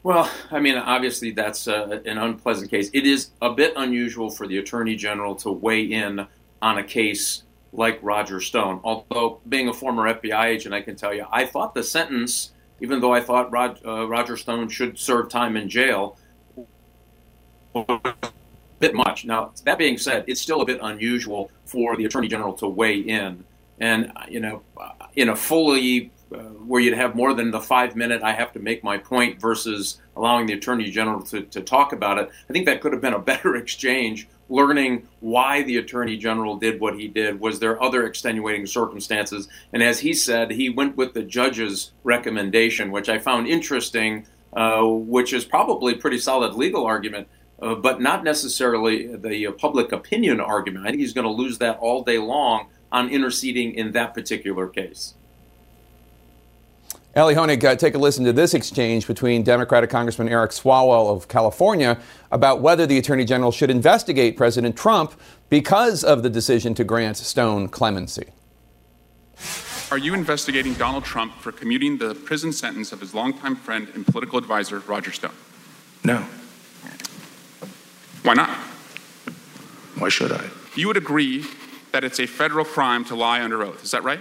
Well, 0.01 0.29
I 0.51 0.59
mean, 0.59 0.77
obviously 0.77 1.31
that's 1.31 1.67
uh, 1.67 1.99
an 2.05 2.17
unpleasant 2.17 2.71
case. 2.71 2.89
It 2.93 3.05
is 3.05 3.31
a 3.41 3.51
bit 3.53 3.73
unusual 3.75 4.29
for 4.29 4.47
the 4.47 4.57
Attorney 4.57 4.95
General 4.95 5.35
to 5.37 5.51
weigh 5.51 5.83
in 5.83 6.25
on 6.61 6.77
a 6.77 6.83
case 6.83 7.43
like 7.73 7.99
Roger 8.01 8.39
Stone. 8.39 8.79
Although, 8.83 9.39
being 9.47 9.67
a 9.67 9.73
former 9.73 10.13
FBI 10.13 10.45
agent, 10.45 10.73
I 10.73 10.81
can 10.81 10.95
tell 10.95 11.13
you, 11.13 11.25
I 11.31 11.45
thought 11.45 11.73
the 11.73 11.83
sentence, 11.83 12.51
even 12.81 13.01
though 13.01 13.13
I 13.13 13.21
thought 13.21 13.51
Rod, 13.51 13.79
uh, 13.85 14.07
Roger 14.07 14.37
Stone 14.37 14.69
should 14.69 14.97
serve 14.97 15.29
time 15.29 15.57
in 15.57 15.67
jail, 15.69 16.17
was 16.17 16.19
a 16.19 16.22
bit 18.79 18.93
much. 18.93 19.25
Now, 19.25 19.51
that 19.65 19.77
being 19.77 19.97
said, 19.97 20.25
it's 20.27 20.41
still 20.41 20.61
a 20.61 20.65
bit 20.65 20.79
unusual 20.81 21.51
for 21.65 21.95
the 21.95 22.05
Attorney 22.05 22.27
General 22.27 22.53
to 22.53 22.67
weigh 22.67 22.99
in. 22.99 23.43
And, 23.79 24.11
you 24.29 24.39
know, 24.39 24.61
in 25.15 25.29
a 25.29 25.35
fully 25.35 26.11
uh, 26.33 26.37
where 26.65 26.81
you'd 26.81 26.97
have 26.97 27.15
more 27.15 27.33
than 27.33 27.51
the 27.51 27.59
five 27.59 27.95
minute 27.95 28.23
I 28.23 28.31
have 28.31 28.53
to 28.53 28.59
make 28.59 28.83
my 28.83 28.97
point 28.97 29.39
versus 29.39 30.01
allowing 30.15 30.47
the 30.47 30.53
Attorney 30.53 30.89
General 30.89 31.21
to, 31.23 31.41
to 31.41 31.61
talk 31.61 31.93
about 31.93 32.17
it. 32.17 32.29
I 32.49 32.53
think 32.53 32.65
that 32.65 32.81
could 32.81 32.91
have 32.91 33.01
been 33.01 33.13
a 33.13 33.19
better 33.19 33.55
exchange, 33.63 34.27
learning 34.49 35.07
why 35.19 35.63
the 35.63 35.77
Attorney 35.77 36.17
General 36.17 36.55
did 36.57 36.79
what 36.79 36.99
he 36.99 37.07
did. 37.07 37.39
Was 37.39 37.59
there 37.59 37.81
other 37.81 38.05
extenuating 38.05 38.65
circumstances? 38.65 39.47
And 39.73 39.83
as 39.83 39.99
he 39.99 40.13
said, 40.13 40.51
he 40.51 40.69
went 40.69 40.97
with 40.97 41.13
the 41.13 41.23
judge's 41.23 41.91
recommendation, 42.03 42.91
which 42.91 43.09
I 43.09 43.19
found 43.19 43.47
interesting, 43.47 44.25
uh, 44.53 44.81
which 44.83 45.33
is 45.33 45.45
probably 45.45 45.93
a 45.93 45.97
pretty 45.97 46.17
solid 46.17 46.55
legal 46.55 46.85
argument. 46.85 47.27
Uh, 47.63 47.75
but 47.75 48.01
not 48.01 48.25
necessarily 48.25 49.15
the 49.15 49.47
uh, 49.47 49.51
public 49.53 49.93
opinion 49.93 50.41
argument. 50.41 50.85
I 50.85 50.89
think 50.89 50.99
he's 50.99 51.13
going 51.13 51.25
to 51.25 51.31
lose 51.31 51.59
that 51.59 51.77
all 51.79 52.03
day 52.03 52.17
long 52.17 52.67
on 52.91 53.07
interceding 53.07 53.73
in 53.75 53.93
that 53.93 54.13
particular 54.13 54.67
case. 54.67 55.13
Elie 57.15 57.35
Honig, 57.35 57.63
uh, 57.63 57.73
take 57.77 57.95
a 57.95 57.97
listen 57.97 58.25
to 58.25 58.33
this 58.33 58.53
exchange 58.53 59.07
between 59.07 59.43
Democratic 59.43 59.89
Congressman 59.89 60.27
Eric 60.27 60.51
Swalwell 60.51 61.15
of 61.15 61.29
California 61.29 61.97
about 62.33 62.59
whether 62.59 62.85
the 62.85 62.97
Attorney 62.97 63.23
General 63.23 63.51
should 63.51 63.69
investigate 63.69 64.35
President 64.35 64.75
Trump 64.75 65.13
because 65.49 66.03
of 66.03 66.21
the 66.21 66.29
decision 66.29 66.73
to 66.73 66.83
grant 66.83 67.15
Stone 67.15 67.69
clemency. 67.69 68.25
Are 69.89 69.97
you 69.97 70.13
investigating 70.13 70.73
Donald 70.73 71.05
Trump 71.05 71.33
for 71.35 71.53
commuting 71.53 71.97
the 71.97 72.13
prison 72.13 72.51
sentence 72.51 72.91
of 72.91 72.99
his 72.99 73.13
longtime 73.13 73.55
friend 73.55 73.87
and 73.95 74.05
political 74.05 74.37
advisor, 74.37 74.79
Roger 74.79 75.13
Stone? 75.13 75.35
No. 76.03 76.25
Why 78.23 78.33
not? 78.33 78.49
Why 79.97 80.09
should 80.09 80.31
I? 80.31 80.49
You 80.75 80.87
would 80.87 80.97
agree 80.97 81.45
that 81.91 82.03
it's 82.03 82.19
a 82.19 82.25
federal 82.25 82.65
crime 82.65 83.05
to 83.05 83.15
lie 83.15 83.41
under 83.41 83.63
oath. 83.63 83.83
Is 83.83 83.91
that 83.91 84.03
right? 84.03 84.19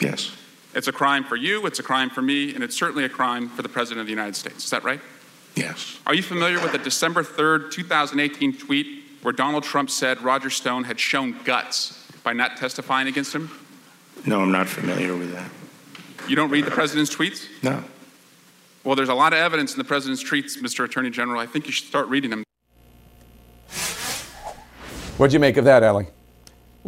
Yes. 0.00 0.32
It's 0.74 0.86
a 0.86 0.92
crime 0.92 1.24
for 1.24 1.34
you, 1.34 1.66
it's 1.66 1.78
a 1.78 1.82
crime 1.82 2.10
for 2.10 2.22
me, 2.22 2.54
and 2.54 2.62
it's 2.62 2.76
certainly 2.76 3.04
a 3.04 3.08
crime 3.08 3.48
for 3.48 3.62
the 3.62 3.68
President 3.68 4.00
of 4.00 4.06
the 4.06 4.12
United 4.12 4.36
States. 4.36 4.64
Is 4.64 4.70
that 4.70 4.84
right? 4.84 5.00
Yes. 5.56 5.98
Are 6.06 6.14
you 6.14 6.22
familiar 6.22 6.60
with 6.60 6.72
the 6.72 6.78
December 6.78 7.24
3rd, 7.24 7.72
2018 7.72 8.56
tweet 8.58 9.04
where 9.22 9.32
Donald 9.32 9.64
Trump 9.64 9.90
said 9.90 10.20
Roger 10.22 10.50
Stone 10.50 10.84
had 10.84 11.00
shown 11.00 11.34
guts 11.44 12.06
by 12.22 12.32
not 12.32 12.56
testifying 12.56 13.08
against 13.08 13.34
him? 13.34 13.50
No, 14.24 14.40
I'm 14.40 14.52
not 14.52 14.68
familiar 14.68 15.16
with 15.16 15.32
that. 15.32 15.50
You 16.28 16.36
don't 16.36 16.50
read 16.50 16.64
the 16.64 16.70
President's 16.70 17.14
tweets? 17.14 17.46
No. 17.62 17.82
Well, 18.84 18.94
there's 18.94 19.08
a 19.08 19.14
lot 19.14 19.32
of 19.32 19.38
evidence 19.38 19.72
in 19.72 19.78
the 19.78 19.84
President's 19.84 20.22
tweets, 20.22 20.58
Mr. 20.58 20.84
Attorney 20.84 21.10
General. 21.10 21.40
I 21.40 21.46
think 21.46 21.66
you 21.66 21.72
should 21.72 21.88
start 21.88 22.06
reading 22.08 22.30
them. 22.30 22.44
What'd 25.18 25.34
you 25.34 25.40
make 25.40 25.56
of 25.56 25.64
that, 25.64 25.82
Elie? 25.82 26.06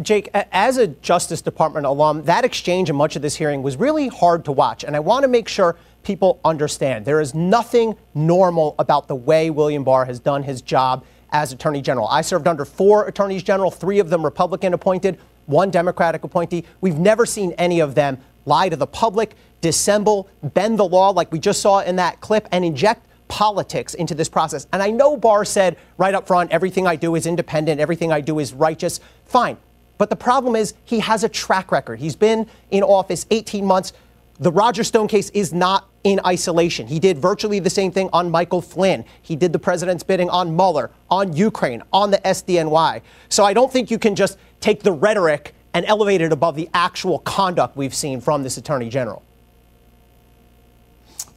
Jake, 0.01 0.31
as 0.53 0.77
a 0.77 0.87
Justice 0.87 1.43
Department 1.43 1.85
alum, 1.85 2.23
that 2.27 2.45
exchange 2.45 2.89
and 2.89 2.97
much 2.97 3.17
of 3.17 3.23
this 3.23 3.35
hearing 3.35 3.61
was 3.61 3.77
really 3.77 4.07
hard 4.07 4.45
to 4.45 4.53
watch. 4.53 4.85
And 4.85 4.95
I 4.95 5.01
want 5.01 5.25
to 5.25 5.29
make 5.29 5.49
sure 5.49 5.77
people 6.05 6.39
understand 6.45 7.05
there 7.05 7.21
is 7.21 7.35
nothing 7.35 7.97
normal 8.15 8.77
about 8.79 9.09
the 9.09 9.17
way 9.17 9.51
William 9.51 9.83
Barr 9.83 10.05
has 10.05 10.21
done 10.21 10.45
his 10.45 10.63
job 10.63 11.05
as 11.33 11.51
Attorney 11.51 11.83
General. 11.83 12.07
I 12.07 12.21
served 12.21 12.47
under 12.47 12.65
four 12.65 13.09
attorneys 13.09 13.43
general, 13.43 13.69
three 13.69 13.99
of 13.99 14.11
them 14.11 14.25
Republican 14.25 14.75
appointed. 14.75 15.19
one 15.47 15.71
Democratic 15.73 16.23
appointee. 16.23 16.65
We've 16.81 16.99
never 16.99 17.27
seen 17.27 17.51
any 17.59 17.81
of 17.81 17.97
them 17.97 18.19
lie 18.47 18.69
to 18.69 18.77
the 18.77 18.87
public, 18.87 19.35
dissemble, 19.61 20.29
bend 20.55 20.79
the 20.79 20.87
law 20.87 21.11
like 21.11 21.33
we 21.33 21.41
just 21.41 21.61
saw 21.61 21.81
in 21.81 21.97
that 21.97 22.21
clip, 22.21 22.47
and 22.53 22.65
inject 22.65 23.07
politics 23.31 23.95
into 23.95 24.15
this 24.15 24.29
process. 24.29 24.67
And 24.73 24.83
I 24.83 24.91
know 24.91 25.17
Barr 25.17 25.45
said 25.45 25.79
right 25.97 26.15
up 26.15 26.27
front, 26.27 26.51
everything 26.51 26.87
I 26.87 26.97
do 26.97 27.15
is 27.15 27.25
independent, 27.25 27.81
everything 27.81 28.13
I 28.13 28.21
do 28.21 28.41
is 28.41 28.53
righteous. 28.53 29.01
Fine. 29.25 29.57
But 29.97 30.11
the 30.11 30.17
problem 30.17 30.57
is 30.57 30.75
he 30.85 30.99
has 30.99 31.25
a 31.25 31.29
track 31.29 31.71
record. 31.71 32.01
He's 32.01 32.17
been 32.17 32.47
in 32.71 32.83
office 32.83 33.27
18 33.31 33.65
months. 33.65 33.93
The 34.41 34.51
Roger 34.51 34.83
Stone 34.83 35.09
case 35.09 35.31
is 35.31 35.53
not 35.53 35.89
in 36.03 36.21
isolation. 36.27 36.87
He 36.87 36.99
did 36.99 37.19
virtually 37.19 37.61
the 37.61 37.71
same 37.71 37.93
thing 37.93 38.09
on 38.13 38.31
Michael 38.31 38.63
Flynn. 38.63 39.05
He 39.23 39.37
did 39.37 39.53
the 39.53 39.59
president's 39.59 40.03
bidding 40.03 40.29
on 40.31 40.57
Mueller, 40.57 40.91
on 41.11 41.37
Ukraine, 41.37 41.83
on 41.93 42.11
the 42.11 42.19
SDNY. 42.19 43.03
So 43.29 43.45
I 43.45 43.53
don't 43.53 43.73
think 43.73 43.91
you 43.91 43.99
can 43.99 44.17
just 44.17 44.39
take 44.61 44.83
the 44.83 44.93
rhetoric 44.93 45.55
and 45.75 45.87
elevate 45.87 46.21
it 46.21 46.33
above 46.33 46.57
the 46.57 46.69
actual 46.75 47.21
conduct 47.21 47.77
we've 47.77 47.95
seen 47.95 48.21
from 48.21 48.43
this 48.43 48.57
attorney 48.57 48.89
general. 48.89 49.23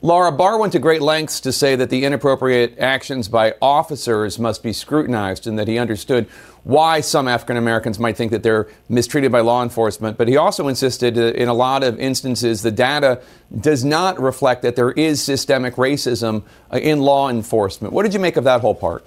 Laura 0.05 0.33
Barr 0.33 0.57
went 0.57 0.73
to 0.73 0.79
great 0.79 1.01
lengths 1.01 1.39
to 1.39 1.53
say 1.53 1.77
that 1.77 1.89
the 1.89 2.03
inappropriate 2.03 2.77
actions 2.77 3.29
by 3.29 3.55
officers 3.61 4.37
must 4.37 4.61
be 4.61 4.73
scrutinized 4.73 5.47
and 5.47 5.57
that 5.57 5.69
he 5.69 5.77
understood 5.77 6.27
why 6.65 6.99
some 6.99 7.25
African 7.25 7.55
Americans 7.55 7.97
might 7.99 8.17
think 8.17 8.33
that 8.33 8.43
they're 8.43 8.67
mistreated 8.89 9.31
by 9.31 9.39
law 9.39 9.63
enforcement. 9.63 10.17
But 10.17 10.27
he 10.27 10.35
also 10.35 10.67
insisted 10.67 11.17
uh, 11.17 11.31
in 11.35 11.47
a 11.47 11.53
lot 11.53 11.83
of 11.83 11.97
instances 12.01 12.63
the 12.63 12.71
data 12.71 13.21
does 13.57 13.85
not 13.85 14.21
reflect 14.21 14.63
that 14.63 14.75
there 14.75 14.91
is 14.91 15.23
systemic 15.23 15.75
racism 15.75 16.43
uh, 16.69 16.79
in 16.79 16.99
law 16.99 17.29
enforcement. 17.29 17.93
What 17.93 18.03
did 18.03 18.13
you 18.13 18.19
make 18.19 18.35
of 18.35 18.43
that 18.43 18.59
whole 18.59 18.75
part? 18.75 19.05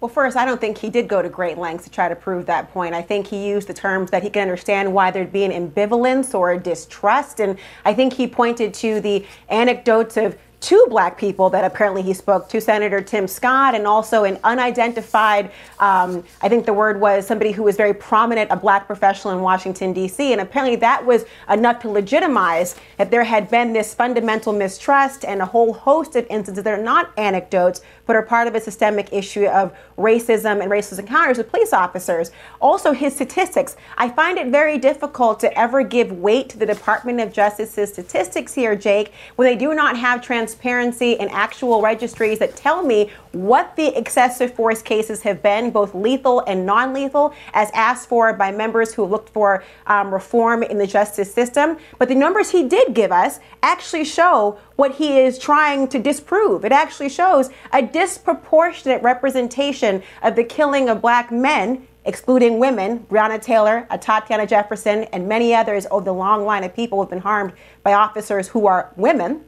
Well, 0.00 0.08
first, 0.08 0.36
I 0.36 0.44
don't 0.44 0.60
think 0.60 0.78
he 0.78 0.90
did 0.90 1.08
go 1.08 1.22
to 1.22 1.28
great 1.28 1.58
lengths 1.58 1.84
to 1.84 1.90
try 1.90 2.08
to 2.08 2.14
prove 2.14 2.46
that 2.46 2.72
point. 2.72 2.94
I 2.94 3.02
think 3.02 3.26
he 3.26 3.48
used 3.48 3.66
the 3.66 3.74
terms 3.74 4.12
that 4.12 4.22
he 4.22 4.30
can 4.30 4.42
understand 4.42 4.92
why 4.92 5.10
there'd 5.10 5.32
be 5.32 5.42
an 5.44 5.50
ambivalence 5.50 6.34
or 6.34 6.52
a 6.52 6.58
distrust. 6.58 7.40
And 7.40 7.58
I 7.84 7.94
think 7.94 8.12
he 8.12 8.28
pointed 8.28 8.72
to 8.74 9.00
the 9.00 9.26
anecdotes 9.48 10.16
of 10.16 10.38
two 10.60 10.86
black 10.88 11.16
people 11.16 11.50
that 11.50 11.64
apparently 11.64 12.02
he 12.02 12.12
spoke 12.12 12.48
to 12.48 12.60
Senator 12.60 13.00
Tim 13.00 13.28
Scott 13.28 13.74
and 13.74 13.86
also 13.86 14.24
an 14.24 14.38
unidentified, 14.42 15.52
um, 15.78 16.24
I 16.42 16.48
think 16.48 16.66
the 16.66 16.72
word 16.72 17.00
was 17.00 17.26
somebody 17.26 17.52
who 17.52 17.62
was 17.62 17.76
very 17.76 17.94
prominent, 17.94 18.50
a 18.50 18.56
black 18.56 18.86
professional 18.86 19.34
in 19.34 19.40
Washington, 19.40 19.92
D.C. 19.92 20.32
And 20.32 20.40
apparently 20.40 20.76
that 20.76 21.04
was 21.04 21.24
enough 21.48 21.80
to 21.82 21.88
legitimize 21.88 22.74
that 22.96 23.10
there 23.10 23.24
had 23.24 23.50
been 23.50 23.72
this 23.72 23.94
fundamental 23.94 24.52
mistrust 24.52 25.24
and 25.24 25.40
a 25.40 25.46
whole 25.46 25.72
host 25.72 26.16
of 26.16 26.26
instances 26.28 26.64
that 26.64 26.78
are 26.78 26.82
not 26.82 27.12
anecdotes, 27.16 27.80
but 28.06 28.16
are 28.16 28.22
part 28.22 28.48
of 28.48 28.54
a 28.54 28.60
systemic 28.60 29.12
issue 29.12 29.46
of 29.46 29.72
racism 29.96 30.60
and 30.60 30.70
racist 30.70 30.98
encounters 30.98 31.38
with 31.38 31.50
police 31.50 31.72
officers. 31.72 32.32
Also, 32.60 32.92
his 32.92 33.14
statistics. 33.14 33.76
I 33.96 34.08
find 34.08 34.38
it 34.38 34.48
very 34.48 34.78
difficult 34.78 35.40
to 35.40 35.58
ever 35.58 35.82
give 35.82 36.10
weight 36.10 36.48
to 36.50 36.58
the 36.58 36.66
Department 36.66 37.20
of 37.20 37.32
Justice's 37.32 37.92
statistics 37.92 38.54
here, 38.54 38.74
Jake, 38.74 39.12
when 39.36 39.46
they 39.46 39.56
do 39.56 39.74
not 39.74 39.96
have 39.96 40.22
transparency 40.48 41.18
and 41.20 41.30
actual 41.30 41.82
registries 41.82 42.38
that 42.38 42.56
tell 42.56 42.82
me 42.82 43.10
what 43.32 43.76
the 43.76 43.94
excessive 43.98 44.54
force 44.54 44.80
cases 44.80 45.20
have 45.22 45.42
been, 45.42 45.70
both 45.70 45.94
lethal 45.94 46.40
and 46.46 46.64
non 46.64 46.94
lethal, 46.94 47.34
as 47.52 47.70
asked 47.74 48.08
for 48.08 48.32
by 48.32 48.50
members 48.50 48.94
who 48.94 49.04
looked 49.04 49.28
for 49.28 49.62
um, 49.86 50.12
reform 50.12 50.62
in 50.62 50.78
the 50.78 50.86
justice 50.86 51.32
system. 51.32 51.76
But 51.98 52.08
the 52.08 52.14
numbers 52.14 52.50
he 52.50 52.66
did 52.66 52.94
give 52.94 53.12
us 53.12 53.40
actually 53.62 54.06
show 54.06 54.58
what 54.76 54.94
he 54.94 55.18
is 55.18 55.38
trying 55.38 55.88
to 55.88 55.98
disprove. 55.98 56.64
It 56.64 56.72
actually 56.72 57.10
shows 57.10 57.50
a 57.72 57.82
disproportionate 57.82 59.02
representation 59.02 60.02
of 60.22 60.34
the 60.34 60.44
killing 60.44 60.88
of 60.88 61.02
black 61.02 61.30
men 61.30 61.86
excluding 62.04 62.58
women, 62.58 63.00
Breonna 63.10 63.40
Taylor, 63.40 63.86
Tatiana 64.00 64.46
Jefferson, 64.46 65.04
and 65.12 65.28
many 65.28 65.54
others 65.54 65.84
of 65.86 66.06
the 66.06 66.14
long 66.14 66.46
line 66.46 66.64
of 66.64 66.74
people 66.74 66.96
who 66.96 67.02
have 67.02 67.10
been 67.10 67.18
harmed 67.18 67.52
by 67.82 67.92
officers 67.92 68.48
who 68.48 68.66
are 68.66 68.90
women. 68.96 69.44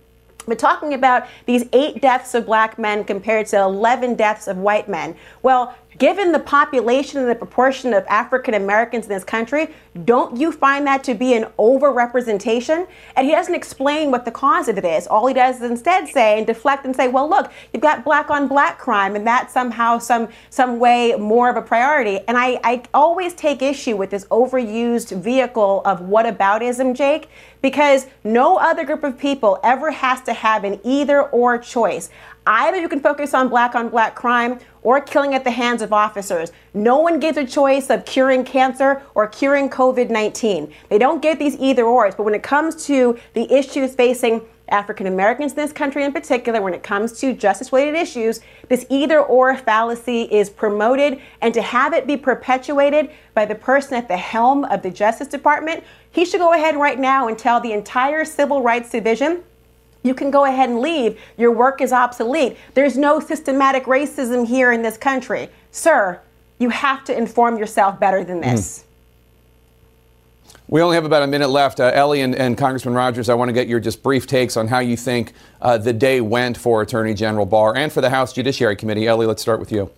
We're 0.50 0.56
talking 0.56 0.94
about 0.94 1.28
these 1.46 1.64
eight 1.72 2.02
deaths 2.02 2.34
of 2.34 2.46
black 2.46 2.76
men 2.76 3.04
compared 3.04 3.46
to 3.48 3.60
11 3.60 4.16
deaths 4.16 4.48
of 4.48 4.56
white 4.56 4.88
men. 4.88 5.14
Well, 5.44 5.76
given 6.00 6.32
the 6.32 6.38
population 6.38 7.20
and 7.20 7.28
the 7.28 7.34
proportion 7.34 7.92
of 7.92 8.04
African 8.08 8.54
Americans 8.54 9.04
in 9.04 9.12
this 9.12 9.22
country, 9.22 9.68
don't 10.06 10.34
you 10.34 10.50
find 10.50 10.86
that 10.86 11.04
to 11.04 11.14
be 11.14 11.34
an 11.34 11.44
overrepresentation? 11.58 12.88
And 13.16 13.26
he 13.26 13.32
doesn't 13.32 13.54
explain 13.54 14.10
what 14.10 14.24
the 14.24 14.30
cause 14.30 14.68
of 14.68 14.78
it 14.78 14.84
is. 14.84 15.06
All 15.06 15.26
he 15.26 15.34
does 15.34 15.56
is 15.56 15.70
instead 15.70 16.08
say 16.08 16.38
and 16.38 16.46
deflect 16.46 16.86
and 16.86 16.96
say, 16.96 17.06
well, 17.08 17.28
look, 17.28 17.52
you've 17.72 17.82
got 17.82 18.02
black 18.02 18.30
on 18.30 18.48
black 18.48 18.78
crime, 18.78 19.14
and 19.14 19.26
that's 19.26 19.52
somehow 19.52 19.98
some 19.98 20.28
some 20.48 20.78
way 20.78 21.14
more 21.16 21.50
of 21.50 21.56
a 21.56 21.62
priority. 21.62 22.20
And 22.26 22.38
I, 22.38 22.58
I 22.64 22.82
always 22.94 23.34
take 23.34 23.60
issue 23.60 23.96
with 23.96 24.08
this 24.08 24.24
overused 24.26 25.14
vehicle 25.20 25.82
of 25.84 26.00
whataboutism, 26.00 26.96
Jake, 26.96 27.28
because 27.60 28.06
no 28.24 28.56
other 28.56 28.86
group 28.86 29.04
of 29.04 29.18
people 29.18 29.60
ever 29.62 29.90
has 29.90 30.22
to 30.22 30.32
have 30.32 30.64
an 30.64 30.80
either 30.82 31.24
or 31.24 31.58
choice. 31.58 32.08
Either 32.50 32.78
you 32.80 32.88
can 32.88 32.98
focus 32.98 33.32
on 33.32 33.48
black 33.48 33.76
on 33.76 33.88
black 33.90 34.16
crime 34.16 34.58
or 34.82 35.00
killing 35.00 35.34
at 35.34 35.44
the 35.44 35.52
hands 35.52 35.82
of 35.82 35.92
officers. 35.92 36.50
No 36.74 36.98
one 36.98 37.20
gets 37.20 37.38
a 37.38 37.46
choice 37.46 37.90
of 37.90 38.04
curing 38.04 38.42
cancer 38.42 39.02
or 39.14 39.28
curing 39.28 39.70
COVID 39.70 40.10
19. 40.10 40.72
They 40.88 40.98
don't 40.98 41.22
get 41.22 41.38
these 41.38 41.56
either 41.60 41.84
ors. 41.84 42.16
But 42.16 42.24
when 42.24 42.34
it 42.34 42.42
comes 42.42 42.84
to 42.86 43.16
the 43.34 43.48
issues 43.54 43.94
facing 43.94 44.42
African 44.68 45.06
Americans 45.06 45.52
in 45.52 45.58
this 45.58 45.70
country 45.70 46.02
in 46.02 46.12
particular, 46.12 46.60
when 46.60 46.74
it 46.74 46.82
comes 46.82 47.20
to 47.20 47.34
justice 47.34 47.72
related 47.72 47.94
issues, 47.94 48.40
this 48.68 48.84
either 48.90 49.20
or 49.20 49.56
fallacy 49.56 50.22
is 50.22 50.50
promoted. 50.50 51.20
And 51.42 51.54
to 51.54 51.62
have 51.62 51.92
it 51.92 52.04
be 52.04 52.16
perpetuated 52.16 53.10
by 53.32 53.44
the 53.44 53.54
person 53.54 53.94
at 53.94 54.08
the 54.08 54.16
helm 54.16 54.64
of 54.64 54.82
the 54.82 54.90
Justice 54.90 55.28
Department, 55.28 55.84
he 56.10 56.24
should 56.24 56.40
go 56.40 56.52
ahead 56.52 56.76
right 56.76 56.98
now 56.98 57.28
and 57.28 57.38
tell 57.38 57.60
the 57.60 57.72
entire 57.72 58.24
Civil 58.24 58.60
Rights 58.60 58.90
Division 58.90 59.44
you 60.02 60.14
can 60.14 60.30
go 60.30 60.44
ahead 60.44 60.68
and 60.68 60.80
leave. 60.80 61.20
Your 61.36 61.52
work 61.52 61.80
is 61.80 61.92
obsolete. 61.92 62.56
There's 62.74 62.96
no 62.96 63.20
systematic 63.20 63.84
racism 63.84 64.46
here 64.46 64.72
in 64.72 64.82
this 64.82 64.96
country. 64.96 65.48
Sir, 65.70 66.20
you 66.58 66.70
have 66.70 67.04
to 67.04 67.16
inform 67.16 67.58
yourself 67.58 68.00
better 68.00 68.24
than 68.24 68.40
this. 68.40 68.80
Mm. 68.80 68.84
We 70.68 70.82
only 70.82 70.94
have 70.94 71.04
about 71.04 71.24
a 71.24 71.26
minute 71.26 71.48
left. 71.48 71.80
Uh, 71.80 71.90
Elie 71.92 72.20
and, 72.20 72.34
and, 72.34 72.56
Congressman 72.56 72.94
Rogers, 72.94 73.28
I 73.28 73.34
want 73.34 73.48
to 73.48 73.52
get 73.52 73.66
your 73.66 73.80
just 73.80 74.04
brief 74.04 74.28
takes 74.28 74.56
on 74.56 74.68
how 74.68 74.78
you 74.78 74.96
think 74.96 75.32
uh, 75.60 75.76
the 75.78 75.92
day 75.92 76.20
went 76.20 76.56
for 76.56 76.80
Attorney 76.80 77.12
General 77.12 77.44
Barr 77.44 77.76
and 77.76 77.92
for 77.92 78.00
the 78.00 78.10
House 78.10 78.32
Judiciary 78.32 78.76
Committee. 78.76 79.08
Elie, 79.08 79.26
let's 79.26 79.42
start 79.42 79.58
with 79.58 79.72
you. 79.72 79.90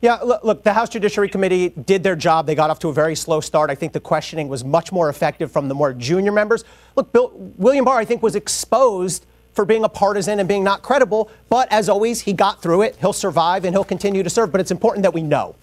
Yeah, 0.00 0.16
look, 0.16 0.62
the 0.62 0.72
House 0.72 0.88
Judiciary 0.90 1.28
Committee 1.28 1.70
did 1.70 2.04
their 2.04 2.14
job. 2.14 2.46
They 2.46 2.54
got 2.54 2.70
off 2.70 2.78
to 2.80 2.88
a 2.88 2.92
very 2.92 3.16
slow 3.16 3.40
start. 3.40 3.68
I 3.68 3.74
think 3.74 3.92
the 3.92 4.00
questioning 4.00 4.48
was 4.48 4.64
much 4.64 4.92
more 4.92 5.08
effective 5.08 5.50
from 5.50 5.66
the 5.66 5.74
more 5.74 5.92
junior 5.92 6.30
members. 6.30 6.64
Look, 6.94 7.12
Bill, 7.12 7.32
William 7.56 7.84
Barr, 7.84 7.98
I 7.98 8.04
think, 8.04 8.22
was 8.22 8.36
exposed 8.36 9.26
for 9.54 9.64
being 9.64 9.82
a 9.82 9.88
partisan 9.88 10.38
and 10.38 10.48
being 10.48 10.62
not 10.62 10.82
credible, 10.82 11.30
but 11.48 11.66
as 11.72 11.88
always, 11.88 12.20
he 12.20 12.32
got 12.32 12.62
through 12.62 12.82
it. 12.82 12.94
He'll 13.00 13.12
survive 13.12 13.64
and 13.64 13.74
he'll 13.74 13.82
continue 13.82 14.22
to 14.22 14.30
serve, 14.30 14.52
but 14.52 14.60
it's 14.60 14.70
important 14.70 15.02
that 15.02 15.12
we 15.12 15.22
know. 15.22 15.56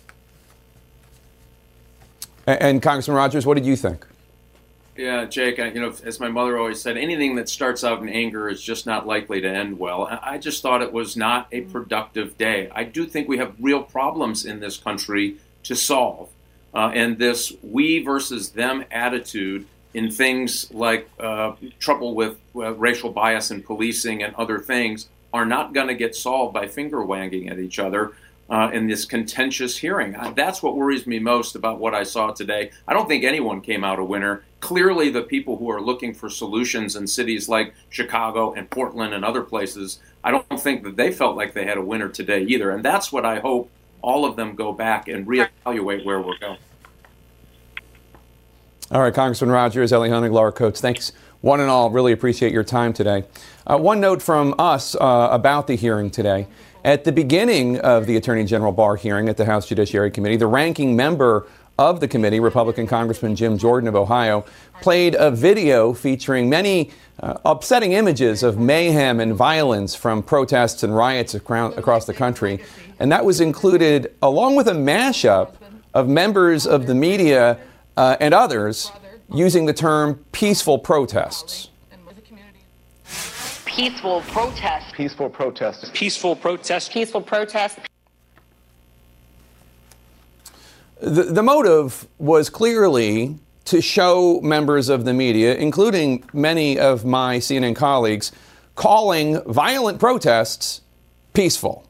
And, 2.46 2.62
and 2.62 2.82
Congressman 2.82 3.16
Rogers, 3.16 3.46
what 3.46 3.54
did 3.54 3.66
you 3.66 3.78
think? 3.78 4.06
Yeah, 4.98 5.26
Jake, 5.26 5.58
you 5.58 5.82
know, 5.82 5.94
as 6.06 6.22
my 6.22 6.30
mother 6.30 6.58
always 6.58 6.82
said, 6.82 6.96
anything 6.96 7.36
that 7.36 7.50
starts 7.50 7.84
out 7.84 8.02
in 8.02 8.08
anger 8.08 8.48
is 8.48 8.62
just 8.62 8.86
not 8.86 9.06
likely 9.06 9.42
to 9.42 9.48
end 9.48 9.78
well. 9.78 10.08
I 10.22 10.38
just 10.38 10.62
thought 10.62 10.82
it 10.82 10.94
was 10.94 11.18
not 11.18 11.48
a 11.52 11.62
productive 11.62 12.38
day. 12.38 12.70
I 12.74 12.86
do 12.86 13.06
think 13.06 13.28
we 13.28 13.38
have 13.38 13.56
real 13.60 13.84
problems 13.84 14.46
in 14.46 14.62
this 14.62 14.78
country 14.78 15.36
to 15.64 15.76
solve. 15.76 16.30
Uh, 16.74 16.92
and 16.94 17.18
this 17.18 17.54
we 17.62 18.04
versus 18.04 18.52
them 18.52 18.86
attitude 18.90 19.66
in 19.94 20.12
things 20.12 20.72
like 20.72 21.10
uh, 21.20 21.54
trouble 21.80 22.16
with 22.16 22.38
uh, 22.56 22.74
racial 22.74 23.12
bias 23.12 23.52
in 23.52 23.64
policing 23.64 24.24
and 24.24 24.34
other 24.36 24.60
things 24.60 25.10
are 25.34 25.46
not 25.46 25.74
going 25.74 25.88
to 25.88 25.96
get 25.96 26.16
solved 26.16 26.54
by 26.54 26.68
finger 26.68 27.04
wagging 27.04 27.50
at 27.50 27.60
each 27.60 27.80
other 27.80 28.14
uh, 28.50 28.70
in 28.74 28.88
this 28.88 29.06
contentious 29.06 29.78
hearing. 29.78 30.16
That's 30.36 30.62
what 30.62 30.76
worries 30.76 31.08
me 31.08 31.20
most 31.20 31.56
about 31.56 31.80
what 31.80 31.96
I 31.96 32.04
saw 32.04 32.32
today. 32.32 32.72
I 32.88 32.94
don't 32.94 33.08
think 33.08 33.24
anyone 33.24 33.62
came 33.62 33.84
out 33.84 34.00
a 34.00 34.04
winner. 34.04 34.44
Clearly, 34.60 35.10
the 35.10 35.24
people 35.24 35.58
who 35.58 35.70
are 35.70 35.82
looking 35.82 36.14
for 36.14 36.30
solutions 36.30 36.96
in 36.96 37.08
cities 37.08 37.50
like 37.50 37.74
Chicago 37.90 38.54
and 38.54 38.70
Portland 38.70 39.14
and 39.14 39.26
other 39.26 39.42
places, 39.42 40.00
I 40.24 40.32
don't 40.32 40.60
think 40.60 40.84
that 40.84 40.96
they 40.96 41.12
felt 41.12 41.36
like 41.36 41.54
they 41.54 41.66
had 41.66 41.78
a 41.78 41.82
winner 41.84 42.10
today 42.10 42.44
either. 42.44 42.72
And 42.72 42.84
that's 42.84 43.12
what 43.12 43.26
I 43.26 43.40
hope 43.40 43.70
all 44.02 44.26
of 44.26 44.36
them 44.36 44.56
go 44.56 44.72
back 44.72 45.08
and 45.08 45.26
reevaluate 45.26 46.06
where 46.06 46.22
we're 46.22 46.38
going. 46.38 46.60
All 48.96 49.02
right, 49.02 49.14
Congressman 49.14 49.52
Rogers, 49.52 49.92
Elie 49.92 50.08
Honig, 50.08 50.32
Laura 50.32 50.54
Coates, 50.54 50.80
thanks 50.80 51.12
one 51.42 51.60
and 51.60 51.70
all. 51.70 51.90
Really 51.90 52.14
appreciate 52.14 52.54
your 52.54 52.64
time 52.64 52.94
today. 52.94 53.26
Uh, 53.68 53.78
one 53.78 54.00
note 54.00 54.22
from 54.22 54.56
us 54.58 54.96
uh, 54.96 55.28
about 55.32 55.68
the 55.68 55.76
hearing 55.76 56.10
today. 56.10 56.48
At 56.86 57.04
the 57.04 57.12
beginning 57.12 57.78
of 57.80 58.06
the 58.06 58.16
Attorney 58.16 58.46
General 58.46 58.72
Barr 58.72 58.96
hearing 58.96 59.28
at 59.28 59.36
the 59.36 59.44
House 59.44 59.68
Judiciary 59.68 60.12
Committee, 60.12 60.38
the 60.38 60.48
ranking 60.48 60.96
member 60.96 61.46
of 61.78 62.00
the 62.00 62.08
committee, 62.08 62.40
Republican 62.40 62.88
Congressman 62.88 63.36
Jim 63.36 63.58
Jordan 63.58 63.90
of 63.90 63.98
Ohio, 63.98 64.46
played 64.82 65.14
a 65.16 65.30
video 65.30 65.92
featuring 65.92 66.50
many 66.50 66.90
uh, 67.20 67.38
upsetting 67.44 67.92
images 67.92 68.44
of 68.44 68.58
mayhem 68.58 69.20
and 69.20 69.36
violence 69.36 69.94
from 69.94 70.24
protests 70.24 70.84
and 70.84 70.96
riots 70.96 71.36
across 71.36 72.06
the 72.06 72.14
country. 72.14 72.64
And 73.00 73.12
that 73.12 73.26
was 73.26 73.42
included 73.42 74.16
along 74.22 74.56
with 74.56 74.70
a 74.70 74.74
mashup 74.74 75.56
of 75.94 76.08
members 76.08 76.66
of 76.66 76.88
the 76.88 76.96
media 76.96 77.60
uh, 77.98 78.18
and 78.20 78.34
others 78.34 78.92
using 79.34 79.66
the 79.66 79.74
term 79.74 80.24
peaceful 80.32 80.80
protests. 80.80 81.70
Peaceful 83.66 84.22
protest. 84.22 84.94
Peaceful 84.94 85.30
protest. 85.30 85.94
Peaceful 85.94 86.36
protest. 86.36 86.92
Peaceful 86.92 87.22
protest. 87.22 87.80
The, 91.02 91.24
the 91.24 91.44
motive 91.44 92.08
was 92.18 92.50
clearly 92.50 93.38
to 93.66 93.82
show 93.82 94.40
members 94.42 94.88
of 94.88 95.04
the 95.04 95.14
media, 95.14 95.56
including 95.56 96.24
many 96.32 96.80
of 96.80 97.04
my 97.04 97.38
CNN 97.38 97.76
colleagues, 97.76 98.32
calling 98.76 99.42
violent 99.44 100.00
protests 100.00 100.82
peaceful. 101.34 101.86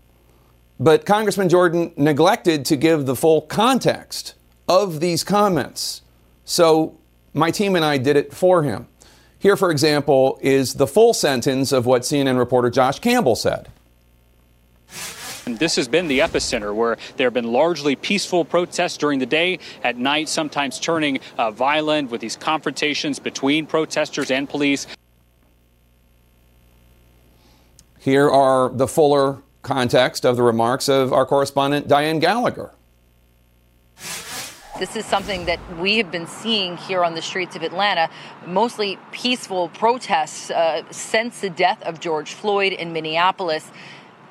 But 0.79 1.05
Congressman 1.05 1.49
Jordan 1.49 1.93
neglected 1.97 2.65
to 2.65 2.75
give 2.75 3.05
the 3.05 3.15
full 3.15 3.41
context 3.41 4.33
of 4.67 4.99
these 4.99 5.23
comments. 5.23 6.01
So 6.43 6.97
my 7.33 7.51
team 7.51 7.75
and 7.75 7.83
I 7.83 7.97
did 7.97 8.15
it 8.15 8.33
for 8.33 8.63
him. 8.63 8.87
Here, 9.37 9.57
for 9.57 9.69
example, 9.69 10.39
is 10.41 10.75
the 10.75 10.87
full 10.87 11.13
sentence 11.13 11.71
of 11.71 11.85
what 11.85 12.01
CNN 12.01 12.37
reporter 12.37 12.69
Josh 12.69 12.99
Campbell 12.99 13.35
said. 13.35 13.67
This 15.45 15.75
has 15.75 15.87
been 15.87 16.07
the 16.07 16.19
epicenter 16.19 16.73
where 16.73 16.97
there 17.17 17.27
have 17.27 17.33
been 17.33 17.51
largely 17.51 17.95
peaceful 17.95 18.43
protests 18.43 18.97
during 18.97 19.19
the 19.19 19.27
day, 19.27 19.59
at 19.83 19.95
night, 19.95 20.27
sometimes 20.27 20.79
turning 20.79 21.19
uh, 21.37 21.51
violent 21.51 22.09
with 22.09 22.21
these 22.21 22.35
confrontations 22.35 23.19
between 23.19 23.67
protesters 23.67 24.31
and 24.31 24.49
police. 24.49 24.87
Here 27.99 28.29
are 28.29 28.69
the 28.69 28.87
fuller 28.87 29.43
context 29.61 30.25
of 30.25 30.35
the 30.35 30.43
remarks 30.43 30.89
of 30.89 31.13
our 31.13 31.25
correspondent 31.25 31.87
Diane 31.87 32.17
Gallagher. 32.17 32.71
This 34.77 34.97
is 34.97 35.05
something 35.05 35.45
that 35.45 35.59
we 35.77 35.99
have 35.99 36.11
been 36.11 36.27
seeing 36.27 36.75
here 36.75 37.05
on 37.05 37.15
the 37.15 37.21
streets 37.21 37.55
of 37.55 37.63
Atlanta, 37.63 38.09
mostly 38.45 38.99
peaceful 39.13 39.69
protests 39.69 40.51
uh, 40.51 40.83
since 40.91 41.39
the 41.39 41.49
death 41.49 41.81
of 41.83 42.01
George 42.01 42.33
Floyd 42.33 42.73
in 42.73 42.91
Minneapolis. 42.91 43.71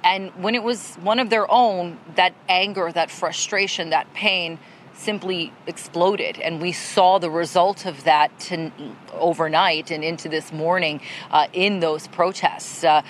And 0.03 0.31
when 0.33 0.55
it 0.55 0.63
was 0.63 0.97
one 0.97 1.19
of 1.19 1.31
their 1.31 1.51
own, 1.51 1.99
that 2.17 2.35
anger, 2.47 2.93
that 2.93 3.11
frustration, 3.11 3.89
that 3.89 4.13
pain 4.13 4.59
simply 4.93 5.53
exploded. 5.67 6.39
And 6.39 6.61
we 6.61 6.73
saw 6.73 7.19
the 7.19 7.31
result 7.31 7.87
of 7.87 8.05
that 8.05 8.39
to, 8.41 8.71
overnight 9.13 9.91
and 9.91 10.05
into 10.05 10.29
this 10.29 10.53
morning 10.53 11.01
uh, 11.31 11.49
in 11.53 11.81
those 11.81 12.07
protests. 12.09 12.85
Uh, 12.85 13.03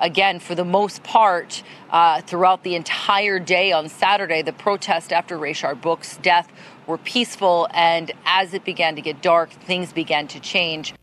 again, 0.00 0.40
for 0.40 0.54
the 0.54 0.64
most 0.64 1.02
part, 1.02 1.62
uh, 1.90 2.20
throughout 2.22 2.62
the 2.64 2.74
entire 2.74 3.38
day 3.38 3.72
on 3.72 3.88
Saturday, 3.88 4.42
the 4.42 4.52
protest 4.52 5.12
after 5.12 5.38
Rayshard 5.38 5.80
Brooks' 5.80 6.16
death 6.18 6.52
were 6.86 6.98
peaceful. 6.98 7.68
And 7.72 8.12
as 8.24 8.54
it 8.54 8.64
began 8.64 8.96
to 8.96 9.02
get 9.02 9.22
dark, 9.22 9.50
things 9.50 9.92
began 9.92 10.28
to 10.28 10.40
change. 10.40 10.94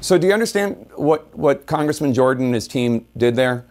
So, 0.00 0.16
do 0.16 0.26
you 0.26 0.32
understand 0.32 0.88
what, 0.94 1.36
what 1.36 1.66
Congressman 1.66 2.14
Jordan 2.14 2.46
and 2.46 2.54
his 2.54 2.68
team 2.68 3.06
did 3.16 3.36
there? 3.36 3.64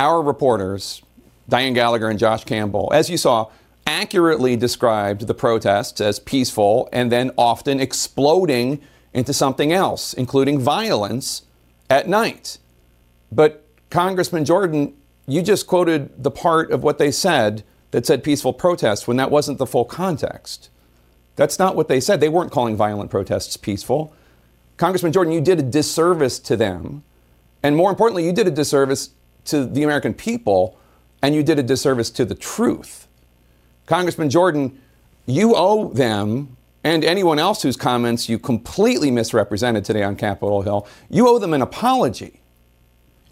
Our 0.00 0.22
reporters, 0.22 1.02
Diane 1.48 1.72
Gallagher 1.72 2.08
and 2.08 2.18
Josh 2.18 2.44
Campbell, 2.44 2.90
as 2.92 3.08
you 3.08 3.16
saw, 3.16 3.50
accurately 3.86 4.56
described 4.56 5.26
the 5.26 5.34
protests 5.34 6.00
as 6.00 6.18
peaceful 6.18 6.88
and 6.92 7.10
then 7.10 7.30
often 7.38 7.80
exploding 7.80 8.80
into 9.14 9.32
something 9.32 9.72
else, 9.72 10.12
including 10.12 10.58
violence 10.58 11.42
at 11.88 12.08
night. 12.08 12.58
But, 13.32 13.64
Congressman 13.88 14.44
Jordan, 14.44 14.94
you 15.26 15.42
just 15.42 15.66
quoted 15.66 16.22
the 16.22 16.30
part 16.30 16.70
of 16.70 16.82
what 16.82 16.98
they 16.98 17.10
said 17.10 17.62
that 17.90 18.06
said 18.06 18.22
peaceful 18.22 18.52
protests 18.52 19.06
when 19.06 19.16
that 19.16 19.30
wasn't 19.30 19.58
the 19.58 19.66
full 19.66 19.84
context. 19.84 20.70
That's 21.36 21.58
not 21.58 21.76
what 21.76 21.88
they 21.88 22.00
said. 22.00 22.20
They 22.20 22.28
weren't 22.28 22.52
calling 22.52 22.76
violent 22.76 23.10
protests 23.10 23.56
peaceful. 23.56 24.12
Congressman 24.76 25.12
Jordan, 25.12 25.32
you 25.32 25.40
did 25.40 25.58
a 25.58 25.62
disservice 25.62 26.38
to 26.40 26.56
them. 26.56 27.02
And 27.62 27.76
more 27.76 27.90
importantly, 27.90 28.24
you 28.24 28.32
did 28.32 28.46
a 28.46 28.50
disservice 28.50 29.10
to 29.46 29.64
the 29.64 29.82
American 29.82 30.14
people 30.14 30.78
and 31.22 31.34
you 31.34 31.42
did 31.42 31.58
a 31.58 31.62
disservice 31.62 32.10
to 32.10 32.24
the 32.24 32.34
truth. 32.34 33.08
Congressman 33.86 34.30
Jordan, 34.30 34.80
you 35.26 35.54
owe 35.56 35.88
them 35.88 36.56
and 36.84 37.04
anyone 37.04 37.38
else 37.38 37.62
whose 37.62 37.76
comments 37.76 38.28
you 38.28 38.38
completely 38.38 39.10
misrepresented 39.10 39.84
today 39.84 40.02
on 40.02 40.16
Capitol 40.16 40.62
Hill, 40.62 40.86
you 41.10 41.28
owe 41.28 41.38
them 41.38 41.52
an 41.52 41.62
apology. 41.62 42.40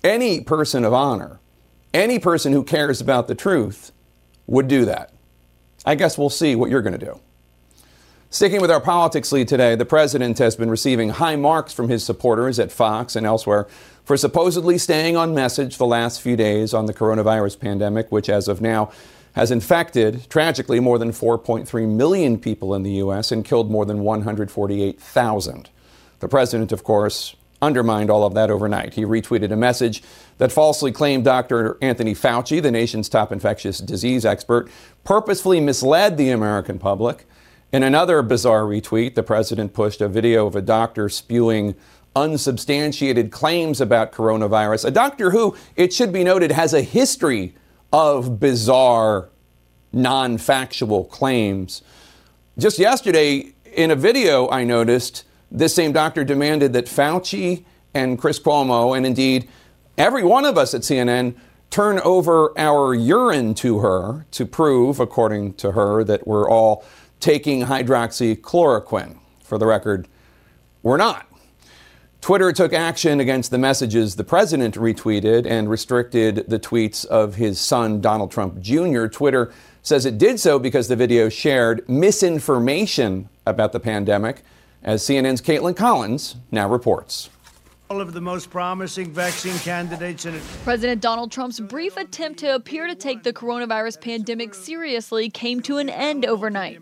Any 0.02 0.40
person 0.40 0.84
of 0.84 0.92
honor, 0.92 1.40
any 1.94 2.18
person 2.18 2.52
who 2.52 2.64
cares 2.64 3.00
about 3.00 3.28
the 3.28 3.34
truth 3.34 3.92
would 4.46 4.68
do 4.68 4.84
that. 4.84 5.12
I 5.84 5.94
guess 5.94 6.18
we'll 6.18 6.30
see 6.30 6.56
what 6.56 6.70
you're 6.70 6.82
going 6.82 6.98
to 6.98 7.04
do. 7.04 7.20
Sticking 8.28 8.60
with 8.60 8.70
our 8.70 8.80
politics 8.80 9.30
lead 9.30 9.48
today, 9.48 9.76
the 9.76 9.84
president 9.84 10.38
has 10.38 10.56
been 10.56 10.68
receiving 10.68 11.10
high 11.10 11.36
marks 11.36 11.72
from 11.72 11.88
his 11.88 12.04
supporters 12.04 12.58
at 12.58 12.72
Fox 12.72 13.14
and 13.14 13.24
elsewhere 13.24 13.68
for 14.04 14.16
supposedly 14.16 14.78
staying 14.78 15.16
on 15.16 15.34
message 15.34 15.78
the 15.78 15.86
last 15.86 16.20
few 16.20 16.36
days 16.36 16.74
on 16.74 16.86
the 16.86 16.94
coronavirus 16.94 17.60
pandemic, 17.60 18.10
which 18.10 18.28
as 18.28 18.48
of 18.48 18.60
now 18.60 18.90
has 19.34 19.50
infected, 19.50 20.28
tragically, 20.28 20.80
more 20.80 20.98
than 20.98 21.10
4.3 21.10 21.88
million 21.88 22.38
people 22.38 22.74
in 22.74 22.82
the 22.82 22.92
U.S. 22.92 23.30
and 23.30 23.44
killed 23.44 23.70
more 23.70 23.84
than 23.84 24.00
148,000. 24.00 25.70
The 26.20 26.28
president, 26.28 26.72
of 26.72 26.82
course, 26.82 27.36
undermined 27.62 28.10
all 28.10 28.24
of 28.24 28.34
that 28.34 28.50
overnight. 28.50 28.94
He 28.94 29.04
retweeted 29.04 29.50
a 29.50 29.56
message 29.56 30.02
that 30.38 30.52
falsely 30.52 30.92
claimed 30.92 31.24
Dr. 31.24 31.78
Anthony 31.80 32.14
Fauci, 32.14 32.62
the 32.62 32.70
nation's 32.70 33.08
top 33.08 33.32
infectious 33.32 33.78
disease 33.78 34.24
expert, 34.24 34.68
purposefully 35.04 35.60
misled 35.60 36.16
the 36.16 36.30
American 36.30 36.78
public 36.78 37.26
in 37.72 37.82
another 37.82 38.22
bizarre 38.22 38.62
retweet, 38.62 39.16
the 39.16 39.22
president 39.22 39.74
pushed 39.74 40.00
a 40.00 40.08
video 40.08 40.46
of 40.46 40.56
a 40.56 40.62
doctor 40.62 41.08
spewing 41.08 41.74
unsubstantiated 42.14 43.30
claims 43.30 43.80
about 43.80 44.12
coronavirus. 44.12 44.86
A 44.86 44.90
doctor 44.90 45.30
who, 45.30 45.54
it 45.74 45.92
should 45.92 46.12
be 46.12 46.24
noted, 46.24 46.52
has 46.52 46.72
a 46.72 46.80
history 46.80 47.54
of 47.92 48.40
bizarre, 48.40 49.28
non 49.92 50.38
factual 50.38 51.04
claims. 51.04 51.82
Just 52.56 52.78
yesterday, 52.78 53.52
in 53.74 53.90
a 53.90 53.96
video 53.96 54.48
I 54.48 54.64
noticed, 54.64 55.24
this 55.50 55.74
same 55.74 55.92
doctor 55.92 56.24
demanded 56.24 56.72
that 56.72 56.86
Fauci 56.86 57.64
and 57.94 58.18
Chris 58.18 58.38
Cuomo, 58.38 58.96
and 58.96 59.06
indeed 59.06 59.48
every 59.96 60.22
one 60.22 60.44
of 60.44 60.58
us 60.58 60.74
at 60.74 60.82
CNN, 60.82 61.34
turn 61.70 61.98
over 62.00 62.58
our 62.58 62.94
urine 62.94 63.54
to 63.54 63.78
her 63.78 64.26
to 64.30 64.46
prove, 64.46 65.00
according 65.00 65.54
to 65.54 65.72
her, 65.72 66.04
that 66.04 66.26
we're 66.26 66.48
all 66.48 66.84
taking 67.20 67.62
hydroxychloroquine. 67.62 69.18
For 69.42 69.58
the 69.58 69.66
record, 69.66 70.08
we're 70.82 70.96
not. 70.96 71.26
Twitter 72.20 72.52
took 72.52 72.72
action 72.72 73.20
against 73.20 73.52
the 73.52 73.58
messages 73.58 74.16
the 74.16 74.24
president 74.24 74.74
retweeted 74.74 75.46
and 75.46 75.70
restricted 75.70 76.44
the 76.48 76.58
tweets 76.58 77.04
of 77.06 77.36
his 77.36 77.60
son, 77.60 78.00
Donald 78.00 78.32
Trump 78.32 78.60
Jr. 78.60 79.06
Twitter 79.06 79.52
says 79.82 80.04
it 80.04 80.18
did 80.18 80.40
so 80.40 80.58
because 80.58 80.88
the 80.88 80.96
video 80.96 81.28
shared 81.28 81.88
misinformation 81.88 83.28
about 83.46 83.70
the 83.70 83.78
pandemic, 83.78 84.42
as 84.82 85.02
CNN's 85.02 85.42
Kaitlan 85.42 85.76
Collins 85.76 86.36
now 86.50 86.68
reports 86.68 87.30
all 87.88 88.00
of 88.00 88.12
the 88.12 88.20
most 88.20 88.50
promising 88.50 89.12
vaccine 89.12 89.56
candidates 89.58 90.26
in 90.26 90.34
it. 90.34 90.42
President 90.64 91.00
Donald 91.00 91.30
Trump's 91.30 91.60
brief 91.60 91.96
attempt 91.96 92.40
to 92.40 92.54
appear 92.54 92.86
to 92.88 92.94
take 92.94 93.22
the 93.22 93.32
coronavirus 93.32 94.00
pandemic 94.00 94.54
seriously 94.54 95.30
came 95.30 95.60
to 95.62 95.78
an 95.78 95.88
end 95.88 96.26
overnight. 96.26 96.80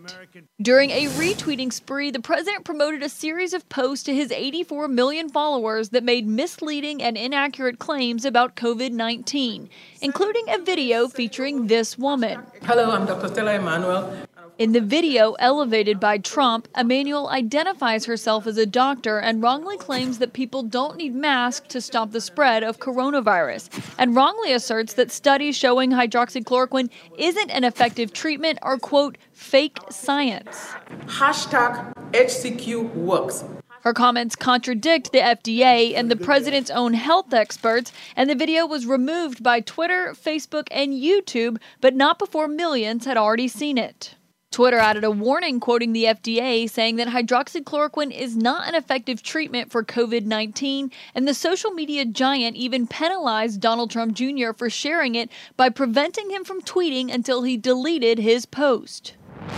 During 0.61 0.89
a 0.89 1.05
retweeting 1.09 1.71
spree, 1.71 2.09
the 2.09 2.19
president 2.19 2.65
promoted 2.65 3.03
a 3.03 3.09
series 3.09 3.53
of 3.53 3.67
posts 3.69 4.03
to 4.05 4.15
his 4.15 4.31
84 4.31 4.87
million 4.87 5.29
followers 5.29 5.89
that 5.89 6.03
made 6.03 6.27
misleading 6.27 7.03
and 7.03 7.17
inaccurate 7.17 7.77
claims 7.77 8.25
about 8.25 8.55
COVID 8.55 8.91
19, 8.91 9.69
including 10.01 10.45
a 10.49 10.57
video 10.57 11.07
featuring 11.07 11.67
this 11.67 11.97
woman. 11.97 12.41
Hello, 12.63 12.89
I'm 12.89 13.05
Dr. 13.05 13.27
Stella 13.27 13.55
Immanuel. 13.55 14.25
In 14.57 14.71
the 14.71 14.79
video 14.79 15.33
elevated 15.33 15.99
by 15.99 16.17
Trump, 16.17 16.69
Immanuel 16.77 17.27
identifies 17.27 18.05
herself 18.05 18.47
as 18.47 18.57
a 18.57 18.65
doctor 18.65 19.17
and 19.19 19.43
wrongly 19.43 19.75
claims 19.75 20.19
that 20.19 20.31
people 20.31 20.63
don't 20.63 20.95
need 20.95 21.13
masks 21.13 21.67
to 21.73 21.81
stop 21.81 22.11
the 22.11 22.21
spread 22.21 22.63
of 22.63 22.79
coronavirus, 22.79 23.67
and 23.97 24.15
wrongly 24.15 24.53
asserts 24.53 24.93
that 24.93 25.11
studies 25.11 25.57
showing 25.57 25.91
hydroxychloroquine 25.91 26.89
isn't 27.17 27.49
an 27.51 27.65
effective 27.65 28.13
treatment 28.13 28.57
are, 28.61 28.77
quote, 28.77 29.17
fake 29.33 29.77
science. 29.89 30.73
Hashtag 31.07 31.93
HCQ 32.13 32.95
works. 32.95 33.43
Her 33.81 33.93
comments 33.93 34.37
contradict 34.37 35.11
the 35.11 35.19
FDA 35.19 35.95
and 35.95 36.09
the 36.09 36.15
president's 36.15 36.71
own 36.71 36.93
health 36.93 37.33
experts, 37.33 37.91
and 38.15 38.29
the 38.29 38.35
video 38.35 38.65
was 38.65 38.85
removed 38.85 39.43
by 39.43 39.59
Twitter, 39.59 40.13
Facebook, 40.15 40.69
and 40.71 40.93
YouTube, 40.93 41.57
but 41.81 41.93
not 41.93 42.17
before 42.17 42.47
millions 42.47 43.03
had 43.03 43.17
already 43.17 43.49
seen 43.49 43.77
it. 43.77 44.15
Twitter 44.55 44.77
added 44.77 45.03
a 45.03 45.11
warning 45.11 45.59
quoting 45.59 45.91
the 45.91 46.05
FDA 46.05 46.69
saying 46.69 46.95
that 46.95 47.09
hydroxychloroquine 47.09 48.17
is 48.17 48.37
not 48.37 48.69
an 48.69 48.73
effective 48.73 49.21
treatment 49.21 49.69
for 49.69 49.83
COVID 49.83 50.23
19, 50.23 50.91
and 51.13 51.27
the 51.27 51.33
social 51.33 51.71
media 51.71 52.05
giant 52.05 52.55
even 52.55 52.87
penalized 52.87 53.59
Donald 53.59 53.91
Trump 53.91 54.13
Jr. 54.13 54.53
for 54.55 54.69
sharing 54.69 55.15
it 55.15 55.29
by 55.57 55.67
preventing 55.67 56.29
him 56.29 56.45
from 56.45 56.61
tweeting 56.61 57.13
until 57.13 57.43
he 57.43 57.57
deleted 57.57 58.19
his 58.19 58.45
post. 58.45 59.15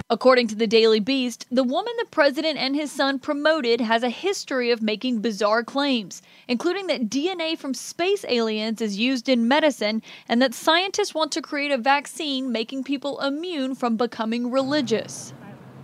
According 0.10 0.48
to 0.48 0.56
the 0.56 0.68
Daily 0.68 1.02
Beast, 1.02 1.46
the 1.52 1.66
woman 1.66 1.94
the 2.00 2.06
president 2.06 2.58
and 2.58 2.76
his 2.76 2.92
son 2.92 3.20
promoted 3.20 3.82
has 3.82 4.04
a 4.04 4.10
history 4.10 4.72
of 4.72 4.82
making 4.82 5.20
bizarre 5.20 5.64
claims, 5.64 6.22
including 6.48 6.88
that 6.88 7.10
DNA 7.10 7.58
from 7.58 7.74
space 7.74 8.24
aliens 8.30 8.82
is 8.82 8.98
used 8.98 9.28
in 9.28 9.50
medicine 9.50 10.02
and 10.30 10.42
that 10.42 10.54
scientists 10.54 11.14
want 11.14 11.34
to 11.34 11.42
create 11.42 11.72
a 11.72 11.78
vaccine 11.78 12.52
making 12.52 12.86
people 12.86 13.20
immune 13.20 13.76
from 13.76 13.98
becoming 13.98 14.50
religious. 14.50 15.34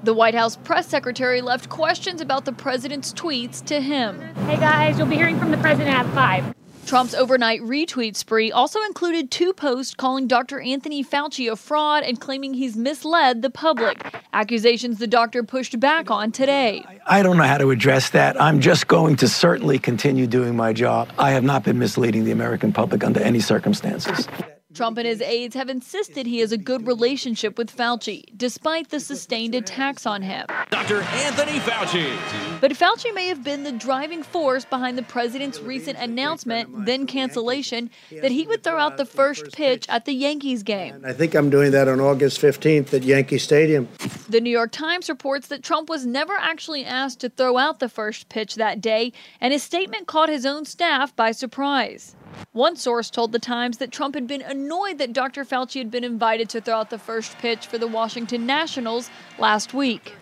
The 0.03 0.13
White 0.13 0.35
House 0.35 0.55
press 0.55 0.87
secretary 0.87 1.41
left 1.41 1.69
questions 1.69 2.21
about 2.21 2.45
the 2.45 2.53
president's 2.53 3.13
tweets 3.13 3.63
to 3.65 3.81
him. 3.81 4.21
Hey 4.47 4.57
guys, 4.57 4.97
you'll 4.97 5.07
be 5.07 5.15
hearing 5.15 5.37
from 5.37 5.51
the 5.51 5.57
president 5.57 5.95
at 5.95 6.05
5. 6.13 6.62
Trump's 6.85 7.13
overnight 7.13 7.61
retweet 7.61 8.15
spree 8.15 8.51
also 8.51 8.81
included 8.83 9.31
two 9.31 9.53
posts 9.53 9.95
calling 9.95 10.27
Dr. 10.27 10.59
Anthony 10.59 11.03
Fauci 11.03 11.51
a 11.51 11.55
fraud 11.55 12.03
and 12.03 12.19
claiming 12.19 12.53
he's 12.53 12.75
misled 12.75 13.41
the 13.41 13.49
public, 13.49 14.05
accusations 14.33 14.99
the 14.99 15.07
doctor 15.07 15.43
pushed 15.43 15.79
back 15.79 16.11
on 16.11 16.31
today. 16.31 16.83
I 17.07 17.23
don't 17.23 17.37
know 17.37 17.43
how 17.43 17.57
to 17.57 17.71
address 17.71 18.09
that. 18.11 18.39
I'm 18.39 18.59
just 18.59 18.87
going 18.87 19.15
to 19.17 19.27
certainly 19.27 19.79
continue 19.79 20.27
doing 20.27 20.55
my 20.55 20.73
job. 20.73 21.09
I 21.17 21.31
have 21.31 21.43
not 21.43 21.63
been 21.63 21.79
misleading 21.79 22.25
the 22.25 22.31
American 22.31 22.73
public 22.73 23.03
under 23.03 23.21
any 23.21 23.39
circumstances. 23.39 24.27
Trump 24.73 24.97
and 24.97 25.07
his 25.07 25.21
aides 25.21 25.55
have 25.55 25.69
insisted 25.69 26.25
he 26.25 26.39
has 26.39 26.51
a 26.51 26.57
good 26.57 26.87
relationship 26.87 27.57
with 27.57 27.75
Fauci, 27.75 28.25
despite 28.35 28.89
the 28.89 28.99
sustained 28.99 29.53
attacks 29.53 30.05
on 30.05 30.21
him. 30.21 30.45
Dr. 30.69 31.01
Anthony 31.01 31.59
Fauci. 31.59 32.17
But 32.59 32.71
Fauci 32.71 33.13
may 33.13 33.27
have 33.27 33.43
been 33.43 33.63
the 33.63 33.71
driving 33.71 34.23
force 34.23 34.65
behind 34.65 34.97
the 34.97 35.03
president's 35.03 35.59
recent 35.59 35.97
announcement, 35.99 36.85
then 36.85 37.05
cancellation, 37.05 37.89
that 38.21 38.31
he 38.31 38.47
would 38.47 38.63
throw 38.63 38.79
out 38.79 38.97
the 38.97 39.05
first 39.05 39.51
pitch 39.53 39.85
at 39.89 40.05
the 40.05 40.13
Yankees 40.13 40.63
game. 40.63 41.03
I 41.05 41.13
think 41.13 41.35
I'm 41.35 41.49
doing 41.49 41.71
that 41.71 41.87
on 41.87 41.99
August 41.99 42.41
15th 42.41 42.93
at 42.93 43.03
Yankee 43.03 43.37
Stadium. 43.37 43.87
The 44.29 44.41
New 44.41 44.49
York 44.49 44.71
Times 44.71 45.09
reports 45.09 45.47
that 45.47 45.63
Trump 45.63 45.89
was 45.89 46.05
never 46.05 46.33
actually 46.33 46.85
asked 46.85 47.19
to 47.19 47.29
throw 47.29 47.57
out 47.57 47.79
the 47.79 47.89
first 47.89 48.29
pitch 48.29 48.55
that 48.55 48.81
day, 48.81 49.13
and 49.39 49.53
his 49.53 49.61
statement 49.61 50.07
caught 50.07 50.29
his 50.29 50.45
own 50.45 50.65
staff 50.65 51.15
by 51.15 51.31
surprise. 51.31 52.15
One 52.53 52.75
source 52.75 53.09
told 53.09 53.31
The 53.31 53.39
Times 53.39 53.79
that 53.79 53.91
Trump 53.91 54.13
had 54.13 54.27
been 54.27 54.43
annoyed 54.43 54.99
that 54.99 55.11
Dr. 55.11 55.43
Fauci 55.43 55.79
had 55.79 55.89
been 55.89 56.03
invited 56.03 56.49
to 56.49 56.61
throw 56.61 56.75
out 56.75 56.91
the 56.91 56.99
first 56.99 57.35
pitch 57.39 57.65
for 57.65 57.79
the 57.79 57.87
Washington 57.87 58.45
Nationals 58.45 59.09
last 59.39 59.73
week. 59.73 60.13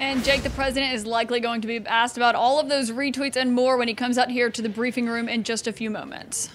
And 0.00 0.22
Jake, 0.22 0.42
the 0.42 0.50
president, 0.50 0.92
is 0.92 1.06
likely 1.06 1.40
going 1.40 1.62
to 1.62 1.66
be 1.66 1.78
asked 1.86 2.18
about 2.18 2.34
all 2.34 2.60
of 2.60 2.68
those 2.68 2.90
retweets 2.90 3.36
and 3.36 3.54
more 3.54 3.78
when 3.78 3.88
he 3.88 3.94
comes 3.94 4.18
out 4.18 4.30
here 4.30 4.50
to 4.50 4.60
the 4.60 4.68
briefing 4.68 5.06
room 5.06 5.30
in 5.30 5.44
just 5.44 5.66
a 5.66 5.72
few 5.72 5.88
moments. 5.88 6.50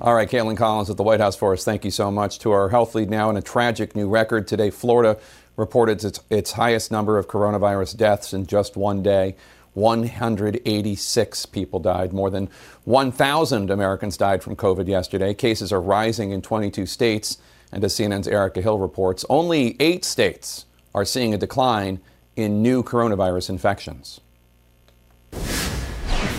All 0.00 0.14
right, 0.14 0.30
Kaitlan 0.30 0.56
Collins 0.56 0.88
at 0.88 0.96
the 0.96 1.02
White 1.02 1.20
House 1.20 1.34
for 1.34 1.52
us. 1.52 1.64
Thank 1.64 1.84
you 1.84 1.90
so 1.90 2.12
much. 2.12 2.38
To 2.40 2.52
our 2.52 2.68
health 2.68 2.94
lead 2.94 3.10
now, 3.10 3.28
and 3.28 3.36
a 3.36 3.42
tragic 3.42 3.96
new 3.96 4.08
record 4.08 4.46
today. 4.46 4.70
Florida 4.70 5.18
reported 5.56 6.04
its, 6.04 6.20
its 6.30 6.52
highest 6.52 6.92
number 6.92 7.18
of 7.18 7.26
coronavirus 7.26 7.96
deaths 7.96 8.32
in 8.32 8.46
just 8.46 8.76
one 8.76 9.02
day. 9.02 9.34
186 9.74 11.46
people 11.46 11.80
died. 11.80 12.12
More 12.12 12.30
than 12.30 12.48
1,000 12.84 13.70
Americans 13.70 14.16
died 14.16 14.42
from 14.42 14.56
COVID 14.56 14.88
yesterday. 14.88 15.34
Cases 15.34 15.72
are 15.72 15.80
rising 15.80 16.30
in 16.30 16.42
22 16.42 16.86
states. 16.86 17.38
And 17.72 17.84
as 17.84 17.94
CNN's 17.94 18.26
Erica 18.26 18.60
Hill 18.60 18.78
reports, 18.78 19.24
only 19.30 19.76
eight 19.80 20.04
states 20.04 20.66
are 20.94 21.04
seeing 21.04 21.32
a 21.34 21.38
decline 21.38 22.00
in 22.36 22.62
new 22.62 22.82
coronavirus 22.82 23.50
infections. 23.50 24.20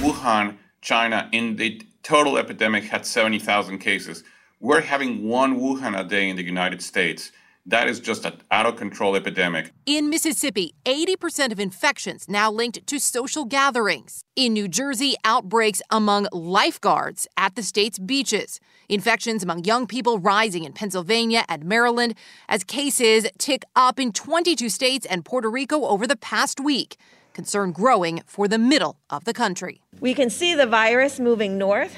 Wuhan, 0.01 0.57
China, 0.81 1.29
in 1.31 1.55
the 1.55 1.81
total 2.03 2.37
epidemic 2.37 2.83
had 2.83 3.05
70,000 3.05 3.77
cases. 3.77 4.23
We're 4.59 4.81
having 4.81 5.27
one 5.27 5.59
Wuhan 5.59 5.97
a 5.97 6.03
day 6.03 6.29
in 6.29 6.35
the 6.35 6.43
United 6.43 6.81
States. 6.81 7.31
That 7.65 7.87
is 7.87 7.99
just 7.99 8.25
an 8.25 8.41
out 8.49 8.65
of 8.65 8.75
control 8.75 9.15
epidemic. 9.15 9.71
In 9.85 10.09
Mississippi, 10.09 10.73
80% 10.85 11.51
of 11.51 11.59
infections 11.59 12.25
now 12.27 12.51
linked 12.51 12.85
to 12.87 12.99
social 12.99 13.45
gatherings. 13.45 14.23
In 14.35 14.53
New 14.53 14.67
Jersey, 14.67 15.15
outbreaks 15.23 15.81
among 15.91 16.27
lifeguards 16.31 17.27
at 17.37 17.55
the 17.55 17.61
state's 17.61 17.99
beaches. 17.99 18.59
Infections 18.89 19.43
among 19.43 19.63
young 19.65 19.85
people 19.85 20.17
rising 20.17 20.63
in 20.63 20.73
Pennsylvania 20.73 21.45
and 21.47 21.63
Maryland 21.63 22.15
as 22.49 22.63
cases 22.63 23.27
tick 23.37 23.63
up 23.75 23.99
in 23.99 24.11
22 24.11 24.67
states 24.69 25.05
and 25.05 25.23
Puerto 25.23 25.49
Rico 25.49 25.85
over 25.85 26.07
the 26.07 26.17
past 26.17 26.59
week. 26.59 26.97
Concern 27.33 27.71
growing 27.71 28.21
for 28.25 28.47
the 28.47 28.57
middle 28.57 28.97
of 29.09 29.23
the 29.23 29.33
country. 29.33 29.81
We 29.99 30.13
can 30.13 30.29
see 30.29 30.55
the 30.55 30.65
virus 30.65 31.19
moving 31.19 31.57
north, 31.57 31.95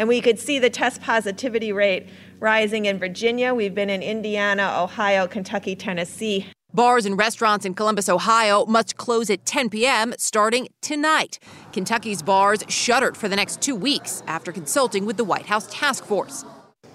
and 0.00 0.08
we 0.08 0.22
could 0.22 0.38
see 0.38 0.58
the 0.58 0.70
test 0.70 1.02
positivity 1.02 1.72
rate 1.72 2.08
rising 2.40 2.86
in 2.86 2.98
Virginia. 2.98 3.52
We've 3.52 3.74
been 3.74 3.90
in 3.90 4.02
Indiana, 4.02 4.78
Ohio, 4.78 5.26
Kentucky, 5.26 5.76
Tennessee. 5.76 6.46
Bars 6.72 7.04
and 7.04 7.18
restaurants 7.18 7.66
in 7.66 7.74
Columbus, 7.74 8.08
Ohio 8.08 8.64
must 8.64 8.96
close 8.96 9.28
at 9.28 9.44
10 9.44 9.68
p.m. 9.68 10.14
starting 10.16 10.68
tonight. 10.80 11.38
Kentucky's 11.72 12.22
bars 12.22 12.64
shuttered 12.66 13.14
for 13.14 13.28
the 13.28 13.36
next 13.36 13.60
two 13.60 13.76
weeks 13.76 14.22
after 14.26 14.52
consulting 14.52 15.04
with 15.04 15.18
the 15.18 15.24
White 15.24 15.44
House 15.44 15.66
task 15.70 16.06
force. 16.06 16.46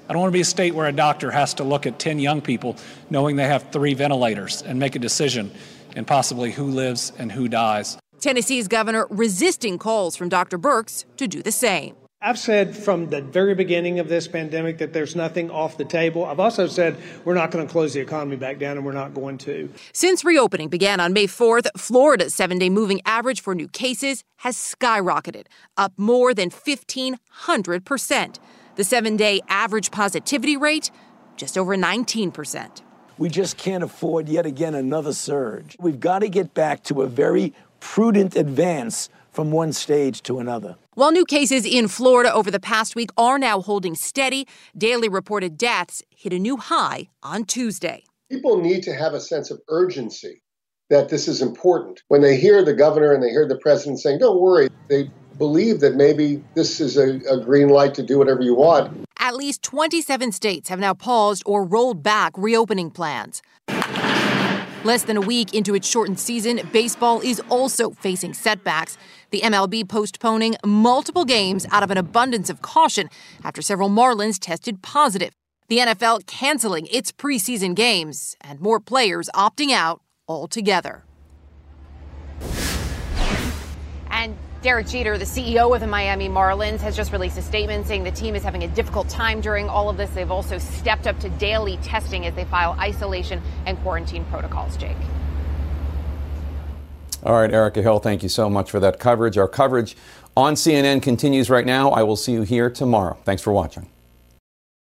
I 0.09 0.13
don't 0.13 0.21
want 0.21 0.31
to 0.31 0.37
be 0.37 0.41
a 0.41 0.45
state 0.45 0.73
where 0.73 0.87
a 0.87 0.91
doctor 0.91 1.29
has 1.29 1.53
to 1.55 1.63
look 1.63 1.85
at 1.85 1.99
10 1.99 2.17
young 2.17 2.41
people 2.41 2.75
knowing 3.11 3.35
they 3.35 3.45
have 3.45 3.71
three 3.71 3.93
ventilators 3.93 4.63
and 4.63 4.79
make 4.79 4.95
a 4.95 4.99
decision 4.99 5.51
and 5.95 6.07
possibly 6.07 6.51
who 6.51 6.71
lives 6.71 7.11
and 7.19 7.31
who 7.31 7.47
dies. 7.49 7.99
Tennessee's 8.19 8.67
governor 8.67 9.05
resisting 9.11 9.77
calls 9.77 10.15
from 10.15 10.27
Dr. 10.27 10.57
Birx 10.57 11.05
to 11.17 11.27
do 11.27 11.43
the 11.43 11.51
same. 11.51 11.95
I've 12.25 12.39
said 12.39 12.75
from 12.75 13.11
the 13.11 13.21
very 13.21 13.53
beginning 13.53 13.99
of 13.99 14.09
this 14.09 14.27
pandemic 14.27 14.79
that 14.79 14.93
there's 14.93 15.15
nothing 15.15 15.51
off 15.51 15.77
the 15.77 15.85
table. 15.85 16.25
I've 16.25 16.39
also 16.39 16.65
said 16.65 16.97
we're 17.23 17.35
not 17.35 17.51
going 17.51 17.67
to 17.67 17.71
close 17.71 17.93
the 17.93 17.99
economy 17.99 18.35
back 18.35 18.57
down 18.57 18.77
and 18.77 18.85
we're 18.85 18.93
not 18.93 19.13
going 19.13 19.37
to. 19.39 19.71
Since 19.93 20.25
reopening 20.25 20.69
began 20.69 20.99
on 20.99 21.13
May 21.13 21.27
4th, 21.27 21.67
Florida's 21.77 22.33
seven 22.33 22.57
day 22.57 22.71
moving 22.71 22.99
average 23.05 23.41
for 23.41 23.53
new 23.53 23.67
cases 23.67 24.23
has 24.37 24.57
skyrocketed, 24.57 25.45
up 25.77 25.93
more 25.97 26.33
than 26.33 26.49
1,500%. 26.49 28.39
The 28.75 28.83
seven 28.83 29.15
day 29.17 29.41
average 29.47 29.91
positivity 29.91 30.57
rate, 30.57 30.89
just 31.37 31.59
over 31.59 31.77
19%. 31.77 32.81
We 33.19 33.29
just 33.29 33.55
can't 33.57 33.83
afford 33.83 34.29
yet 34.29 34.47
again 34.47 34.73
another 34.73 35.13
surge. 35.13 35.77
We've 35.79 35.99
got 35.99 36.19
to 36.19 36.29
get 36.29 36.55
back 36.55 36.81
to 36.85 37.03
a 37.03 37.07
very 37.07 37.53
prudent 37.79 38.35
advance 38.35 39.09
from 39.31 39.51
one 39.51 39.73
stage 39.73 40.23
to 40.23 40.39
another. 40.39 40.75
While 40.95 41.11
new 41.11 41.25
cases 41.25 41.65
in 41.65 41.89
Florida 41.89 42.33
over 42.33 42.49
the 42.49 42.57
past 42.57 42.95
week 42.95 43.09
are 43.17 43.37
now 43.37 43.59
holding 43.59 43.95
steady, 43.95 44.47
daily 44.77 45.09
reported 45.09 45.57
deaths 45.57 46.01
hit 46.09 46.31
a 46.31 46.39
new 46.39 46.55
high 46.55 47.09
on 47.21 47.43
Tuesday. 47.43 48.05
People 48.31 48.61
need 48.61 48.81
to 48.83 48.93
have 48.93 49.13
a 49.13 49.19
sense 49.19 49.51
of 49.51 49.59
urgency 49.67 50.41
that 50.89 51.09
this 51.09 51.27
is 51.27 51.41
important. 51.41 52.01
When 52.07 52.21
they 52.21 52.37
hear 52.37 52.63
the 52.63 52.73
governor 52.73 53.11
and 53.11 53.21
they 53.21 53.29
hear 53.29 53.45
the 53.45 53.57
president 53.57 53.99
saying, 53.99 54.19
don't 54.19 54.39
worry, 54.39 54.69
they 54.87 55.11
believe 55.37 55.81
that 55.81 55.95
maybe 55.95 56.41
this 56.53 56.79
is 56.79 56.95
a, 56.95 57.19
a, 57.29 57.43
green 57.43 57.67
light 57.67 57.93
to 57.95 58.01
do 58.01 58.17
whatever 58.17 58.41
you 58.41 58.55
want. 58.55 59.05
At 59.19 59.35
least 59.35 59.63
27 59.63 60.31
states 60.31 60.69
have 60.69 60.79
now 60.79 60.93
paused 60.93 61.43
or 61.45 61.65
rolled 61.65 62.03
back 62.03 62.31
reopening 62.37 62.89
plans. 62.89 63.41
Less 64.85 65.01
than 65.01 65.17
a 65.17 65.21
week 65.21 65.55
into 65.55 65.73
its 65.73 65.87
shortened 65.87 66.19
season, 66.19 66.61
baseball 66.71 67.19
is 67.19 67.41
also 67.49 67.89
facing 67.89 68.35
setbacks. 68.35 68.99
The 69.35 69.41
MLB 69.41 69.89
postponing 69.89 70.55
multiple 70.65 71.25
games 71.25 71.67
out 71.69 71.83
of 71.83 71.91
an 71.91 71.97
abundance 71.97 72.49
of 72.49 72.61
caution 72.61 73.09
after 73.43 73.61
several 73.61 73.89
Marlins 73.89 74.39
tested 74.39 74.81
positive. 74.81 75.33
The 75.67 75.79
NFL 75.79 76.25
canceling 76.25 76.87
its 76.89 77.11
preseason 77.11 77.75
games 77.75 78.37
and 78.39 78.61
more 78.61 78.79
players 78.79 79.29
opting 79.35 79.71
out 79.71 80.01
altogether. 80.25 81.03
And 84.09 84.37
Derek 84.61 84.87
Jeter, 84.87 85.17
the 85.17 85.25
CEO 85.25 85.75
of 85.75 85.81
the 85.81 85.87
Miami 85.87 86.29
Marlins, 86.29 86.79
has 86.79 86.95
just 86.95 87.11
released 87.11 87.37
a 87.37 87.41
statement 87.41 87.87
saying 87.87 88.05
the 88.05 88.11
team 88.11 88.35
is 88.35 88.43
having 88.43 88.63
a 88.63 88.69
difficult 88.69 89.09
time 89.09 89.41
during 89.41 89.67
all 89.67 89.89
of 89.89 89.97
this. 89.97 90.09
They've 90.11 90.31
also 90.31 90.59
stepped 90.59 91.07
up 91.07 91.19
to 91.19 91.29
daily 91.31 91.75
testing 91.83 92.25
as 92.25 92.33
they 92.35 92.45
file 92.45 92.77
isolation 92.79 93.41
and 93.65 93.77
quarantine 93.79 94.23
protocols, 94.31 94.77
Jake. 94.77 94.95
All 97.25 97.33
right, 97.33 97.51
Erica 97.51 97.81
Hill, 97.81 97.97
thank 97.97 98.21
you 98.21 98.29
so 98.29 98.51
much 98.51 98.69
for 98.69 98.79
that 98.79 98.99
coverage. 98.99 99.35
Our 99.35 99.47
coverage 99.47 99.97
on 100.37 100.53
CNN 100.53 101.01
continues 101.01 101.49
right 101.49 101.65
now. 101.65 101.89
I 101.89 102.03
will 102.03 102.15
see 102.15 102.33
you 102.33 102.43
here 102.43 102.69
tomorrow. 102.69 103.17
Thanks 103.23 103.41
for 103.41 103.51
watching. 103.51 103.89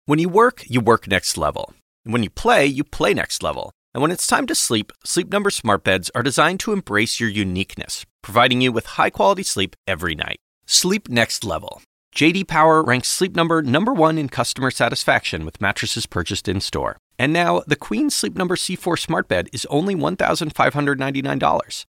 When 0.07 0.19
you 0.19 0.31
work, 0.31 0.65
you 0.67 0.81
work 0.81 1.07
next 1.07 1.37
level. 1.37 1.75
When 2.05 2.23
you 2.23 2.31
play, 2.31 2.65
you 2.65 2.83
play 2.83 3.13
next 3.13 3.43
level. 3.43 3.73
And 3.93 4.01
when 4.01 4.11
it's 4.11 4.27
time 4.27 4.47
to 4.47 4.55
sleep, 4.55 4.91
Sleep 5.05 5.31
Number 5.31 5.51
smart 5.51 5.85
beds 5.85 6.11
are 6.15 6.23
designed 6.23 6.61
to 6.61 6.73
embrace 6.73 7.21
your 7.21 7.29
uniqueness, 7.29 8.07
providing 8.23 8.63
you 8.63 8.73
with 8.73 8.87
high-quality 8.87 9.43
sleep 9.43 9.77
every 9.87 10.15
night. 10.15 10.39
Sleep 10.65 11.11
next 11.11 11.45
level. 11.45 11.83
JD 12.15 12.49
Power 12.49 12.83
ranks 12.83 13.09
Sleep 13.09 13.37
Number 13.37 13.61
number 13.61 13.93
1 13.93 14.17
in 14.17 14.31
customer 14.31 14.71
satisfaction 14.71 15.45
with 15.45 15.61
mattresses 15.61 16.07
purchased 16.07 16.49
in-store. 16.49 16.97
And 17.19 17.35
now, 17.35 17.63
the 17.67 17.77
Queen 17.77 18.09
Sleep 18.09 18.35
Number 18.35 18.57
C4 18.57 18.99
Smart 18.99 19.29
Bed 19.29 19.49
is 19.53 19.67
only 19.67 19.95
$1,599. 19.95 21.85